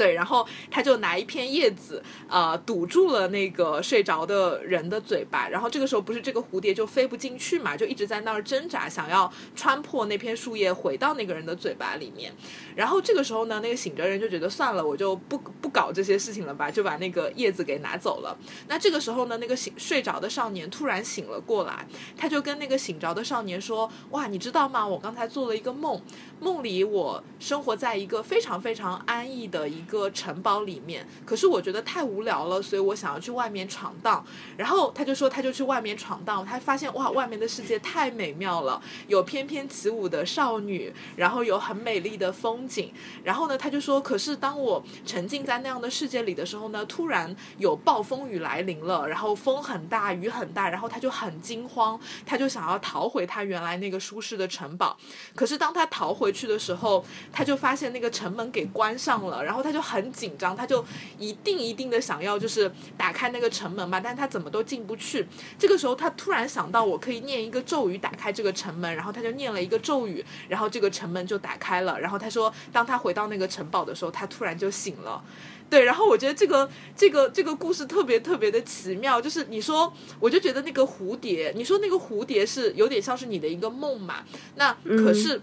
[0.00, 5.46] 对，然后他就拿一片叶子，呃，堵住了那个睡着的人的嘴巴。
[5.46, 12.32] 然后这个时候，不是这个蝴蝶就飞不进去嘛，就一直在那儿挣扎，想要穿破那片树叶回到那个人的嘴巴里面。
[12.74, 18.34] 然后这个时候呢，那个醒着人就觉得算了，我就不不搞这些事情了吧，就把那个叶子给拿走了。
[18.68, 21.86] 那这个时候呢，那个醒睡着的少年突然醒了过来，
[22.16, 24.86] 他就跟那个醒着的少年说：“哇，你知道吗？
[24.86, 26.00] 我刚才做了一个梦，
[26.40, 34.24] 梦里我生活在一个非常非常安逸的一。”个城堡里面，可是我觉得太无聊了，所以我想要去外面闯荡。
[34.56, 42.92] 然后他就说，他就去外面闯荡，他发现哇，外面的世界太美妙了，有翩翩起舞的少女，然后有很美丽的风景。
[43.24, 54.96] 然后呢，他就说，可是当我沉浸在那样的世界里的时候呢，突然有暴风雨来临了，然后风很大，雨很大，然后他就很惊慌，他就想要逃回他原来那个舒适的城堡。
[55.34, 59.79] 可是当他逃回去的时候，他就发现那个城门给关上了，然后他就。
[59.80, 60.84] 就很紧张，他就
[61.18, 65.26] 一定一定的想要就是打开那个城门嘛，但是他怎么都进不去。
[65.58, 71.98] 这个时候他突然想到，我可以念一个咒语打开这个城门，然后他就念了一个咒语，然后这个城门就打开了。
[71.98, 75.24] 然后他说，当他回到那个城堡的时候，他突然就醒了。
[75.70, 84.16] 对，然后我觉得这个这个这个故事特别特别的奇妙，就是你说，我就觉得那个蝴蝶，你说那个蝴蝶是有点像是你的一个梦嘛，
[84.56, 85.40] 那可是。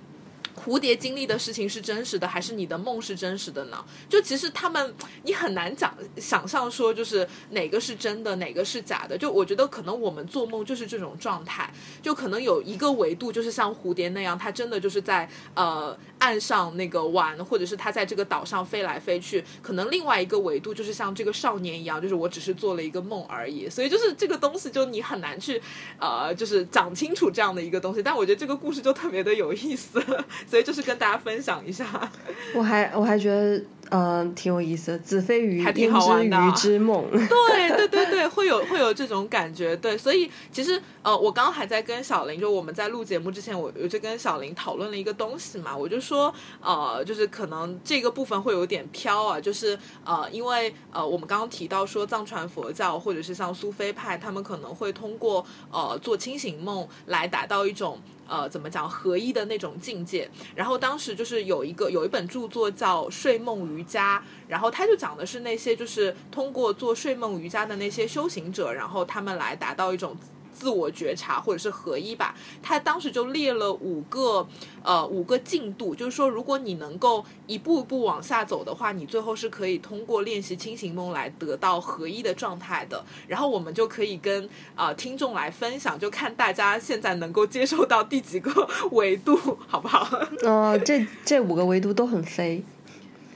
[0.68, 3.86] 蝴蝶经历的事情是真实的，还是你的梦是真实的呢？
[4.10, 4.94] 就其实他们，
[5.24, 9.18] 你很难讲想象说，就是哪个是真的，哪个是假的。
[9.18, 19.42] 就我觉得可能我们做梦就是这种状态，就可能有一个维度就是像蝴蝶那样，它真的就是在呃岸上那个玩，或者是它在这个岛上飞来飞去。
[19.62, 23.70] 可能另外一个维度就是像这个少年一样，就是我只是做了一个梦而已。
[23.70, 25.62] 所以就是这个东西，就你很难去
[25.98, 28.04] 呃就是讲清楚这样的一个东西。
[28.04, 30.04] 但我觉得这个故事就特别的有意思。
[30.64, 31.86] 就是跟大家分享一下，
[32.56, 36.38] 我还我还觉得嗯挺有意思的，子非鱼，还挺好玩的。
[36.38, 39.98] 鱼之梦， 对对对对，会有会有这种感觉，对。
[39.98, 57.98] 所以其实呃，我刚刚还在跟小林，就我们在录节目之前，我我就跟小林讨论了一个东西嘛，我就说呃，就是可能这个部分会有点飘啊，就是呃，因为呃，我们刚刚提到说藏传佛教或者是像苏菲派，他们可能会通过呃做清醒梦来达到一种。
[58.30, 60.30] 呃，怎么讲合一的那种境界？
[60.54, 70.14] 然后当时就是有一个有一本著作叫《睡梦瑜伽》，然后他就讲的是那些就是通过做睡梦瑜伽的那些修行者，然后他们来达到一种。
[70.58, 72.34] 自我觉察或者是合一吧，
[72.64, 74.48] 他当时就列了五个，
[74.82, 83.04] 呃，五个进度，就是说，如果你能够一步一步往下走的话，你最后是可以通过练习清醒梦来得到合一的状态的。
[83.28, 89.38] 然后我们就可以跟啊听众来分享，就看大家现在能够接受到第几个 维度，
[89.68, 90.08] 好不好？
[90.42, 92.64] 哦，这这五个维度都很飞，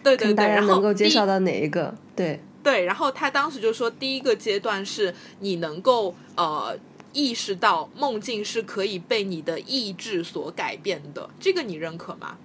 [0.01, 1.93] 对对对，大家能够接受到哪一个？
[2.15, 6.75] 对对，然后他当时就说，第一个阶段是你能够呃。
[7.13, 12.37] 意识到梦境是可以被你的意志所改变的，这个你认可吗？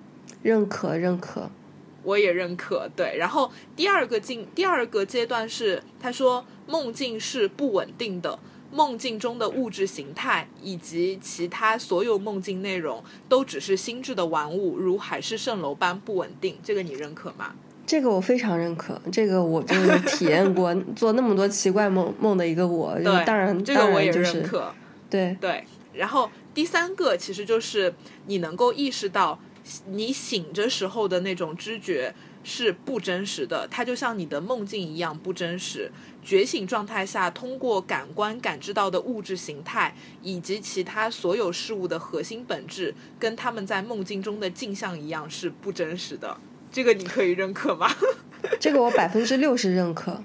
[0.42, 1.50] 认可，认可，
[2.02, 2.88] 我也认可。
[2.94, 8.38] 对，然后第二个进，第二个阶段是，他说梦境是不稳定的，
[8.72, 16.56] 梦境中的物质形态以及其他所有梦境内容都只是心智的玩物，如海市蜃楼般不稳定。
[16.62, 17.54] 这个你认可吗？
[17.86, 24.74] 这个我非常认可，这个我就是体验过 做那么多奇怪梦梦的一个我，当然这个我也认可。
[25.08, 25.64] 对对，
[25.94, 27.94] 然后第三个其实就是
[28.26, 29.38] 你能够意识到，
[29.86, 32.12] 你醒着时候的那种知觉
[32.42, 35.92] 是不真实的，它就像你的梦境一样不真实。
[36.24, 46.36] 觉醒状态下，通过感官感知到的物质形态以及其他所有事物的核心本质，跟他们在梦境中的镜像一样是不真实的。
[46.76, 47.90] 这个你可以认可吗？
[48.60, 50.22] 这个我百分之六十认可。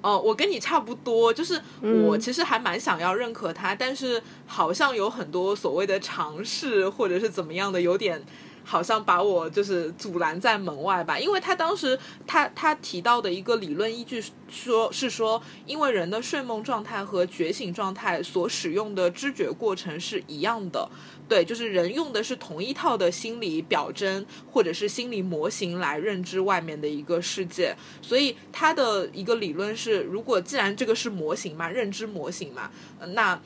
[0.00, 1.60] 哦，我跟你差不多，就是
[2.06, 8.24] 我其实还蛮想要认可他，但是好像有很多所谓的尝试或者是怎么样的，有点。
[8.64, 20.86] 好像把我就是阻拦在门外吧，因为他当时他他提到的一个理论依据说是说，因为人的睡梦状态和觉醒状态所使用的知觉过程是一样的，
[21.28, 32.70] 对，就是人用的是同一套的心理表征或者是心理模型来认知外面的一个世界，所以他的一个理论是，如果既然这个是模型嘛，认知模型嘛，
[33.08, 33.38] 那。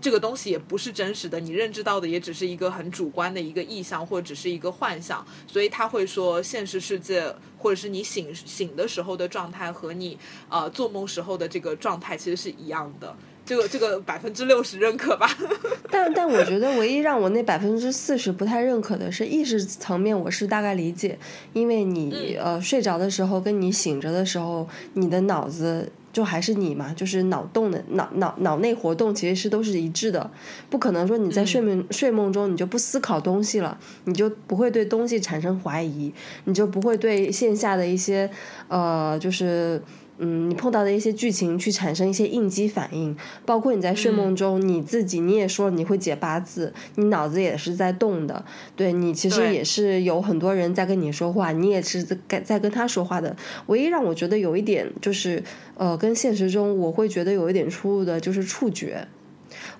[0.00, 5.26] 这个东西也不是真实的，你认知到的也只是一个很主观的一个意象，或者只是一个幻象。
[5.48, 10.16] 所以他会说，现实世界或者是你醒醒的时候的状态和你
[10.48, 13.16] 呃做梦时候的这个状态其实是一样的。
[13.48, 15.26] 这个这个百分之六十认可吧？
[15.90, 21.18] 但但我觉得唯一让我那百分之四十不太认可的是意识层面，我是大概理解，
[21.54, 25.90] 因为你呃睡着的时候跟你醒着的时候，你的脑子。
[26.10, 30.28] 就还是你嘛，就是脑动的脑脑脑内活动其实是都是一致的，
[30.68, 36.12] 不可能说你在睡梦睡梦中你就不思考东西了，你就不会对东西产生怀疑，
[36.44, 38.28] 你就不会对线下的一些
[38.68, 39.80] 呃就是。
[40.18, 43.16] 嗯，你碰到的一些剧情去产生一些应激反应，
[43.46, 48.44] 包括你在睡梦中你自己，你也说你会解八字，你脑子也是在动的，
[48.74, 53.36] 对你其实也是有很多人在跟你说话，你也是在在跟他说话的。
[53.66, 55.42] 唯一让我觉得有一点就是，
[55.76, 59.06] 呃，跟现实中我会觉得有一点出入的就是触觉。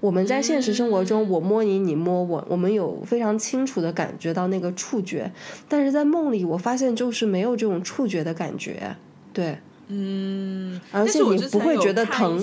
[0.00, 5.32] 我们在现实生活中，我摸你，你摸我，我们有非常清楚的感觉到那个触觉，
[5.68, 8.94] 但是在梦里我发现就是没有这种触觉的感觉，
[9.32, 9.58] 对。
[9.88, 12.40] 嗯，而且你不会觉得疼。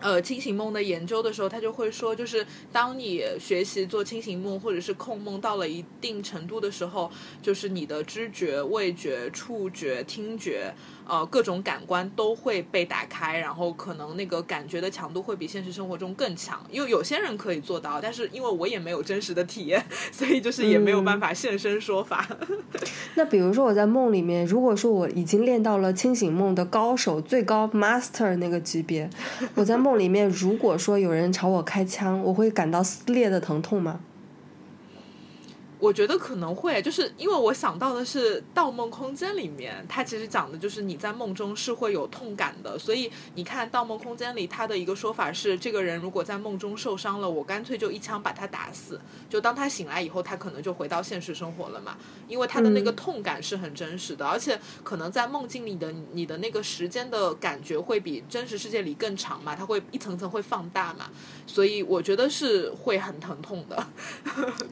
[0.00, 7.10] 呃，清醒梦的研究的时候，他就会说，就是当你学习做清醒梦或者是控梦到了一定程度的时候，
[7.42, 10.72] 就是你的知觉、味觉、触觉、听觉。
[11.08, 16.62] 呃，各种感官都会被打开，然后可能那个感觉的强度会比现实生活中更强。
[16.70, 19.82] 因为有些人可以做到，但是因为我也没有真实的体验，
[20.12, 22.28] 所以就是也没有办法现身说法。
[23.16, 29.08] 那比如说我在梦里面，如果说我已经练到了清醒梦的高手、最高 master 那个级别，
[29.56, 34.00] 我在梦里面，如果说有人朝我开枪，我会感到撕裂的疼痛吗？
[35.78, 42.76] 我觉得可能会，就是因为我想到的是《盗梦空间》里面，它其实讲的就是你在梦中是会有痛感的。
[42.78, 49.00] 所以你看《盗梦空间》里，他的一个说法是，这个人如果在梦中受伤了，我干脆就一枪把他打死。
[49.30, 61.08] 就当他醒来以后，他可能就回到现实生活了嘛，因为他的那个痛感是很真实的，而且可能在梦境里的你的那个时间的感觉会比真实世界里更长嘛，它会一层层会放大嘛，
[61.46, 63.86] 所以我觉得是会很疼痛的。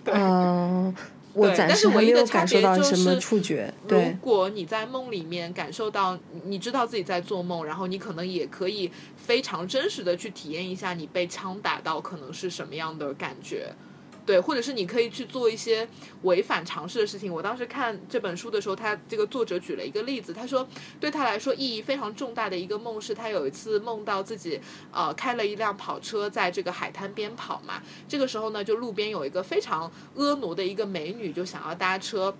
[0.13, 0.96] 嗯。
[1.37, 3.73] 我暂时没有感受到什么触觉。
[3.87, 13.71] 如果你在梦里面感受到，你知道自己在做梦，然后你可能也可以非常真实的去体验一下你被枪打到可能是什么样的感觉。
[14.27, 15.89] 对，或者是你可以去做一些
[16.23, 17.33] 违反常识的事情。
[17.33, 20.67] 我当时看这本书的时候，他这个作者举了一个例子，他说
[20.99, 24.61] 对他来说意义非常重大的一个梦是，他有一次梦到自己
[24.91, 32.37] 呃开了一辆跑车在这个海滩边跑嘛，这个时候呢，就路边有一个非常婀娜的一个美女就想要搭车。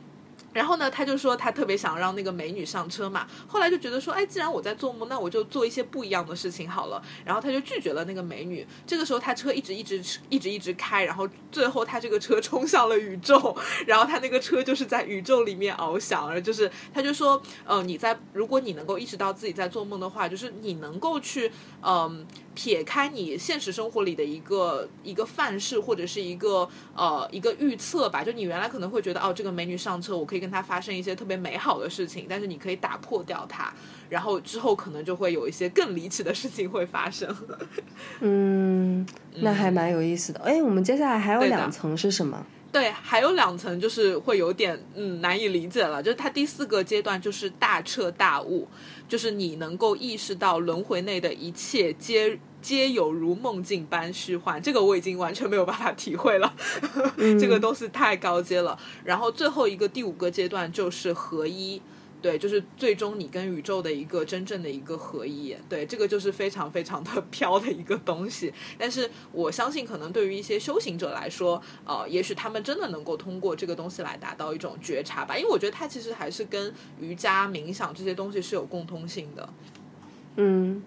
[0.57, 3.27] 然后呢，他就说他特别想让那个美女上车嘛。
[3.47, 7.03] 后来就觉得说，哎，既然我在做梦，那我就做一些不一样的事情好了。
[7.27, 8.67] 然后他就拒绝了那个美女。
[8.87, 13.55] 这个时候，他车一直一直一直一直开，然后最后他这个车冲向了宇宙。
[13.87, 21.53] 然后他那个车就是在宇宙里面翱翔，而就是他就说，呃，你在如果你能够意识到自己在做梦的话，就是你能够去，
[21.83, 22.27] 嗯。
[22.57, 33.75] 撇开你现实生活里的一个一个范式或者是一个呃一个预测吧，就你原来可能会觉得哦，这个美女上车，我可以跟跟他发生一些特别美好的事情，但是你可以打破掉它，
[34.09, 37.29] 然后之后可能就会有一些更离奇的事情会发生。
[38.21, 40.39] 嗯，那还蛮有意思的。
[40.45, 42.47] 哎，我们接下来还有两层是什么？
[42.71, 48.69] 对，还有两层就是会有点嗯难以理解了，就是它第四个阶段就是大彻大悟。
[49.09, 56.55] 就是你能够意识到轮回内的一切皆皆有如梦境般虚幻，这个我已经完全没有办法体会了，
[57.39, 58.79] 这个都是太高阶了。
[59.05, 61.81] 然后最后一个第五个阶段就是合一。
[62.23, 68.53] 对，就是最终你跟宇宙的一个真正的一个合一，对，这个就是非常非常的飘的一个东西。
[68.77, 75.37] 但是我相信，可能对于一些修行者来说，呃，也许他们真的能够通过这个东西来达到一种觉察吧。
[75.37, 79.49] 因为我觉得它其实还是跟瑜伽、冥想这些东西是有共通性的。
[80.37, 80.83] 嗯，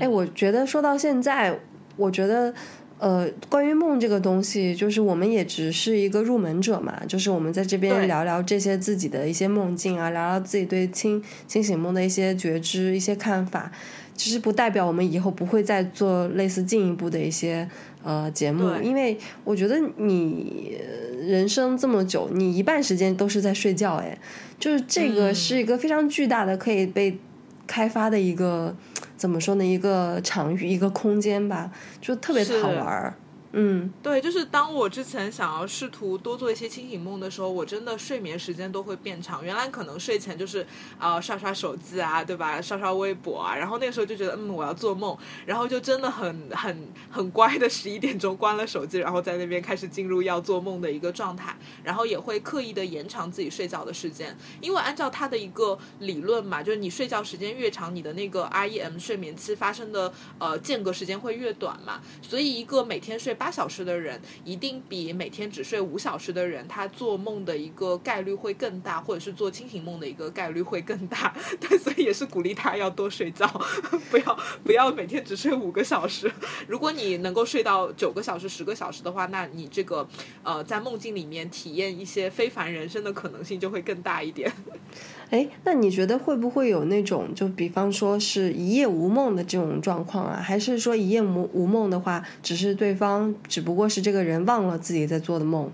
[0.00, 1.58] 哎，我觉得说到现在，
[1.96, 2.54] 我觉得。
[2.98, 13.72] 呃，关于梦这个东西，就是我们也只是一个入门者嘛，就是我们在这边聊聊这些自己的一些梦境啊，聊聊自己对清清醒梦的一些觉知、一些看法，
[14.14, 17.68] 其实不代表我们以后不会再做类似进一步的一些
[18.04, 20.78] 呃节目，因为我觉得你
[21.26, 24.16] 人生这么久，你一半时间都是在睡觉，哎，
[24.60, 27.18] 就是这个是一个非常巨大的可以被
[27.66, 28.76] 开发的一个。
[29.22, 29.64] 怎么说呢？
[29.64, 31.70] 一个场域，一个空间吧，
[32.00, 33.14] 就特别好玩儿。
[33.54, 39.44] 嗯，对，就是当我之前想要试图多做一些清醒梦的时候，我真的睡眠时间都会变长。
[39.44, 40.66] 原来可能睡前就是
[40.98, 42.62] 啊刷刷手机啊，对吧？
[42.62, 63.36] 刷刷微博啊，然后那个时候就觉得嗯我要做梦，然后就真的很很很乖的十一点钟关了手机，然后在那边开始进入要做梦的一个状态，然后也会刻意的延长自己睡觉的时间，因为按照他的一个理论嘛，就是你睡觉时间越长，你的那个 REM 睡眠期发生的呃间隔时间会越短嘛，所以一个每天睡。
[63.42, 71.34] 八小时的人一定比每天只睡五小时的人，他做梦的一个概率会更大，或者是做清醒梦的一个概率会更大。
[71.58, 73.44] 对，所以也是鼓励他要多睡觉，
[74.12, 76.30] 不要不要每天只睡五个小时。
[76.68, 80.08] 如果你能够睡到九个小时、十个小时的话，那你这个
[80.44, 84.52] 呃在梦境里面体验一些非凡人生的可能性就会更大一点。
[85.32, 90.36] 哎，那你觉得会不会有那种，就比方说是一夜无梦的这种状况啊？
[90.36, 95.72] 还是说一夜无无梦的话，只是对方只不过是这个人忘了自己在做的梦？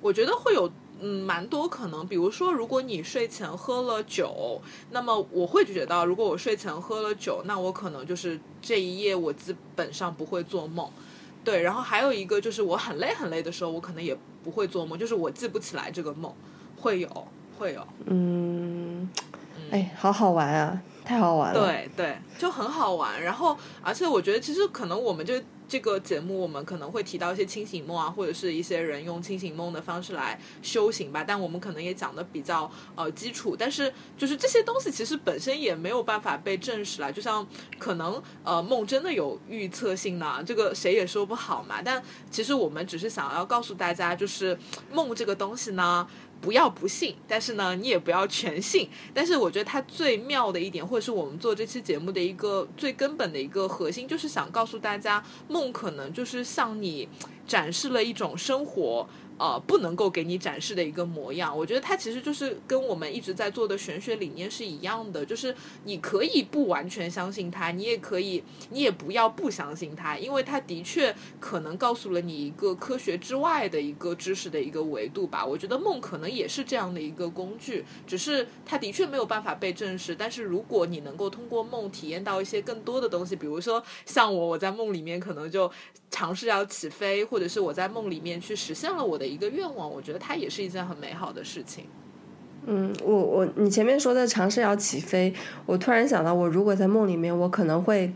[0.00, 0.68] 我觉得会有，
[1.00, 2.04] 嗯，蛮多可能。
[2.08, 4.60] 比如说，如果你睡前喝了酒，
[4.90, 10.90] 那么我会觉得，如果我睡前喝了酒，那我可能就是这一夜我基本上不会做梦。
[11.44, 16.34] 对，然后还有一个就是我很累很累的时候，我可能也不会做梦，就是我记不起来这个梦，
[16.76, 17.28] 会有。
[17.58, 19.08] 会有，嗯，
[19.70, 20.82] 哎，好好玩啊！
[21.04, 21.60] 太好玩了。
[21.60, 23.22] 对对，就很好玩。
[23.22, 25.34] 然后，而且我觉得，其实可能我们就
[25.68, 31.22] 这个节目，我们可能会提到一些清醒梦啊，或者是一些人用清醒梦的方式来修行吧。
[31.22, 37.12] 但我们可能也讲的比较呃基础，但是就是这些东西其实本身也没有办法被证实了。
[37.12, 37.46] 就像
[37.78, 41.82] 可能呃梦真的有预测性呢，这个谁也说不好嘛。
[41.84, 44.58] 但其实我们只是想要告诉大家，就是
[44.90, 46.08] 梦这个东西呢。
[46.44, 48.86] 不要不信，但是呢，你也不要全信。
[49.14, 57.08] 但是我觉得它最妙的一点，或者是我们做这期节目的一个最根本的一个核心，就是想告诉大家，梦可能就是向你
[57.46, 59.08] 展示了一种生活。
[59.36, 75.44] 呃，不能够给你展示的一个模样，我觉得它其实就是跟我们一直在做的玄学理念是一样的，就是你可以不完全相信它，你也可以，你也不要不相信它，因为它的确可能告诉了你一个科学之外的一个知识的一个维度吧。
[75.44, 80.14] 我觉得梦可能也是这样的一个工具，只是它的确没有办法被证实。
[80.14, 85.68] 但是如果你能够通过梦体验到一些更多的东西，比如说像我，我在梦里面可能就
[86.08, 89.24] 尝试要起飞，或者是我在梦里面去实现了我的。
[89.34, 91.86] 一个愿望，我觉得它也是一件很美好的事情。
[92.66, 95.34] 嗯，我我你前面说的尝试要起飞，
[95.66, 98.14] 我突然想到，我如果在梦里面，我可能会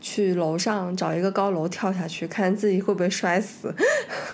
[0.00, 3.74] 去楼上找一个高楼跳下去，看自己会不会摔死。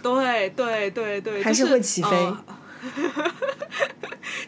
[0.03, 2.35] 对对对对，还是会起飞。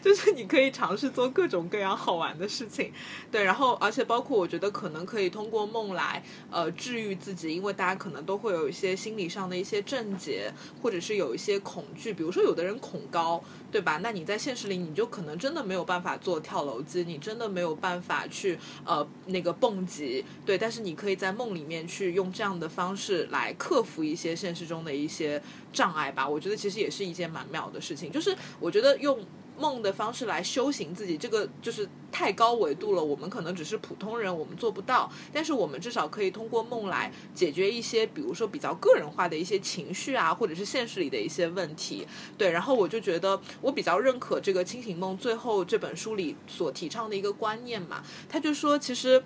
[0.01, 2.91] 就是你可以尝试做各种各样好玩的事情，
[3.31, 13.99] 对，然后而且包括我觉得可能可以通过梦来呃治愈自己，因为大家可能都会有一些心理上的一些症结，或者是有一些恐惧，比如说有的人恐高，对吧？
[14.01, 25.41] 那你在现实里你就可能真的没有办法做跳楼机，你真的没有办法去呃那个蹦极，对，但是你可以在梦里面去用这样的方式来克服一些现实中的一些
[25.73, 26.27] 障碍吧。
[26.27, 29.19] 我觉得其实也是一件蛮妙的事情，就是我觉得用。
[29.59, 33.03] 梦的方式来修行自己，这个就是太高维度了。
[33.03, 35.11] 我们可能只是普通人，我们做不到。
[35.33, 42.07] 但是我们至少可以通过梦来解决一些，比如说比较个人化的一些情绪啊，或者是现实里的一些问题。
[42.37, 48.01] 对，然后我就觉得我比较认可这个清醒梦最后这本书里所提倡的一个观念嘛。
[48.29, 49.23] 他就说，其实。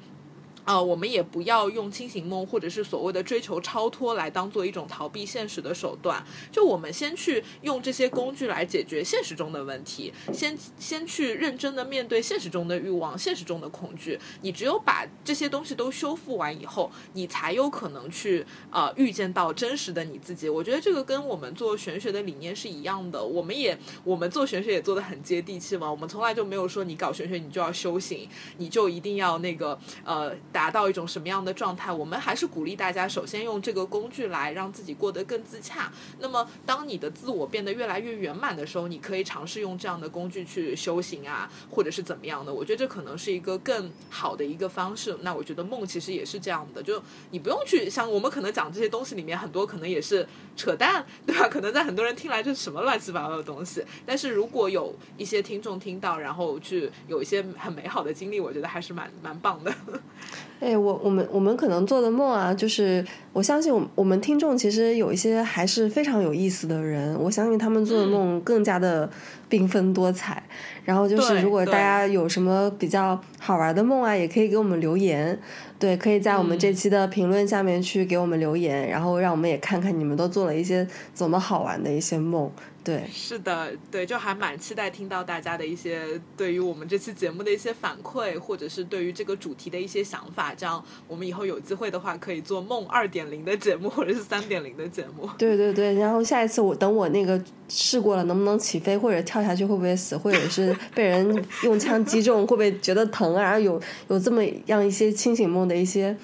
[0.65, 6.23] 呃，我们也不要用清醒梦或者是所谓的追求超脱来当做一种逃避现实的手段。
[6.51, 14.17] 就我们先去用这些工具来解决现实中的问题，先先去认真的面对现实中的欲望、现实中的恐惧。
[14.41, 20.47] 你只有把这些东西都修复完以后，你才有可能去呃预见到真实的你自己。
[20.47, 23.21] 我觉得这个跟我们做玄学的理念是一样的。
[23.21, 25.91] 我们也我们做玄学也做的很接地气嘛。
[25.91, 30.33] 我们从来就没有说你搞玄学你就要修行，你就一定要那个呃。
[30.53, 31.91] 达到一种什么样的状态？
[31.91, 35.91] 我们还是鼓励大家，首先用这个工具来让自己过得更自洽。
[36.19, 42.53] 那么，当你的自我变得越来越圆满的时候，你可以尝试用这样的工具去修行啊，或者是怎么样的？
[42.53, 45.17] 我觉得这可能是一个更好的一个方式。
[45.21, 47.01] 那我觉得梦其实也是这样的，就
[47.31, 51.49] 你不用去像我们可能讲这些东西里面很多可能也是扯淡，对吧？
[51.49, 53.83] 可能在很多人听来这是什么乱七八糟的东西。
[54.05, 59.73] 但是如果有一些听众听到，然后去有一些很美好的经历，我觉得还是蛮蛮棒的。
[60.59, 69.09] 哎，我我们我们可能做的梦啊，就是我相信我我们听众其实有一些还是非常有意思的人，我相信他们做的梦更加的
[69.49, 70.41] 缤纷多彩。
[70.85, 75.37] 然后就是，如果大家有什么比较好玩的梦啊，也可以给我们留言。
[75.79, 82.49] 对，可以在我们这期的评论下面去给我们留言，然后让我们也看看你们都做了一些怎么好玩的一些梦。
[82.83, 90.53] 对，是的，对，就还蛮期待听到大家的一些对于我们这期节目的一些反馈，或者是对于这个主题的一些想法。
[90.53, 95.29] 这样，我们以后有机会的话，可以做梦二点零的节目，或者是三点零的节目。
[95.37, 103.41] 对对对，然后下一次我等我那个试过了，能不能起飞，或者跳下去会不会死，或者是被人用枪击中会不会觉得疼啊？
[103.43, 106.15] 然后有有这么样一些清醒梦的一些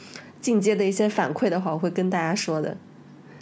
[0.42, 2.76] 进阶的一些反馈的话，我会跟大家说的。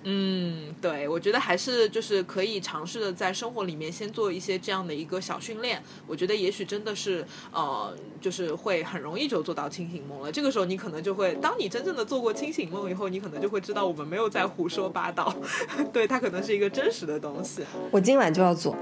[0.10, 5.84] 嗯，对，我觉得还是就是可以尝试的，在生活里面先做一些这样的一个小训练。
[6.08, 10.32] 我觉得也许真的是，呃，就是会很容易就做到清醒梦了。
[10.32, 15.36] 这个时候你可能就会，当你真正的做过清醒梦以后，你可能就会知道我们没有在胡说八道，
[15.91, 17.62] 对，它可能是一个真实的东西。
[17.91, 18.74] 我今晚就要做。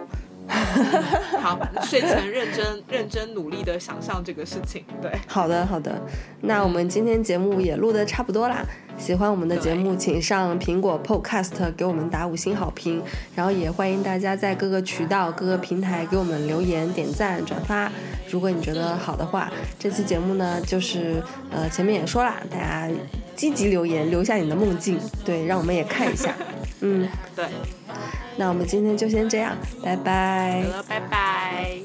[0.47, 4.83] 好，睡前认真、认真努力的想象这个事情。
[5.01, 6.01] 对，好的，好的。
[6.41, 8.63] 那我们今天节目也录的差不多啦。
[8.97, 13.01] 喜欢我们的节目，请上苹果 Podcast 给我们打五星好评。
[13.35, 17.91] 然后也欢迎大家在各个渠道、各个平台给我们留言、点赞、转发。
[18.29, 21.21] 如果你觉得好的话，这期节目呢，就是
[21.51, 22.89] 呃前面也说了，大家
[23.35, 26.33] 积极留言，留下你的梦境，对，让我们也看一下。
[26.81, 27.45] 嗯，对。
[28.37, 30.65] 那我们今天就先这样，拜拜。
[30.87, 31.77] 拜拜。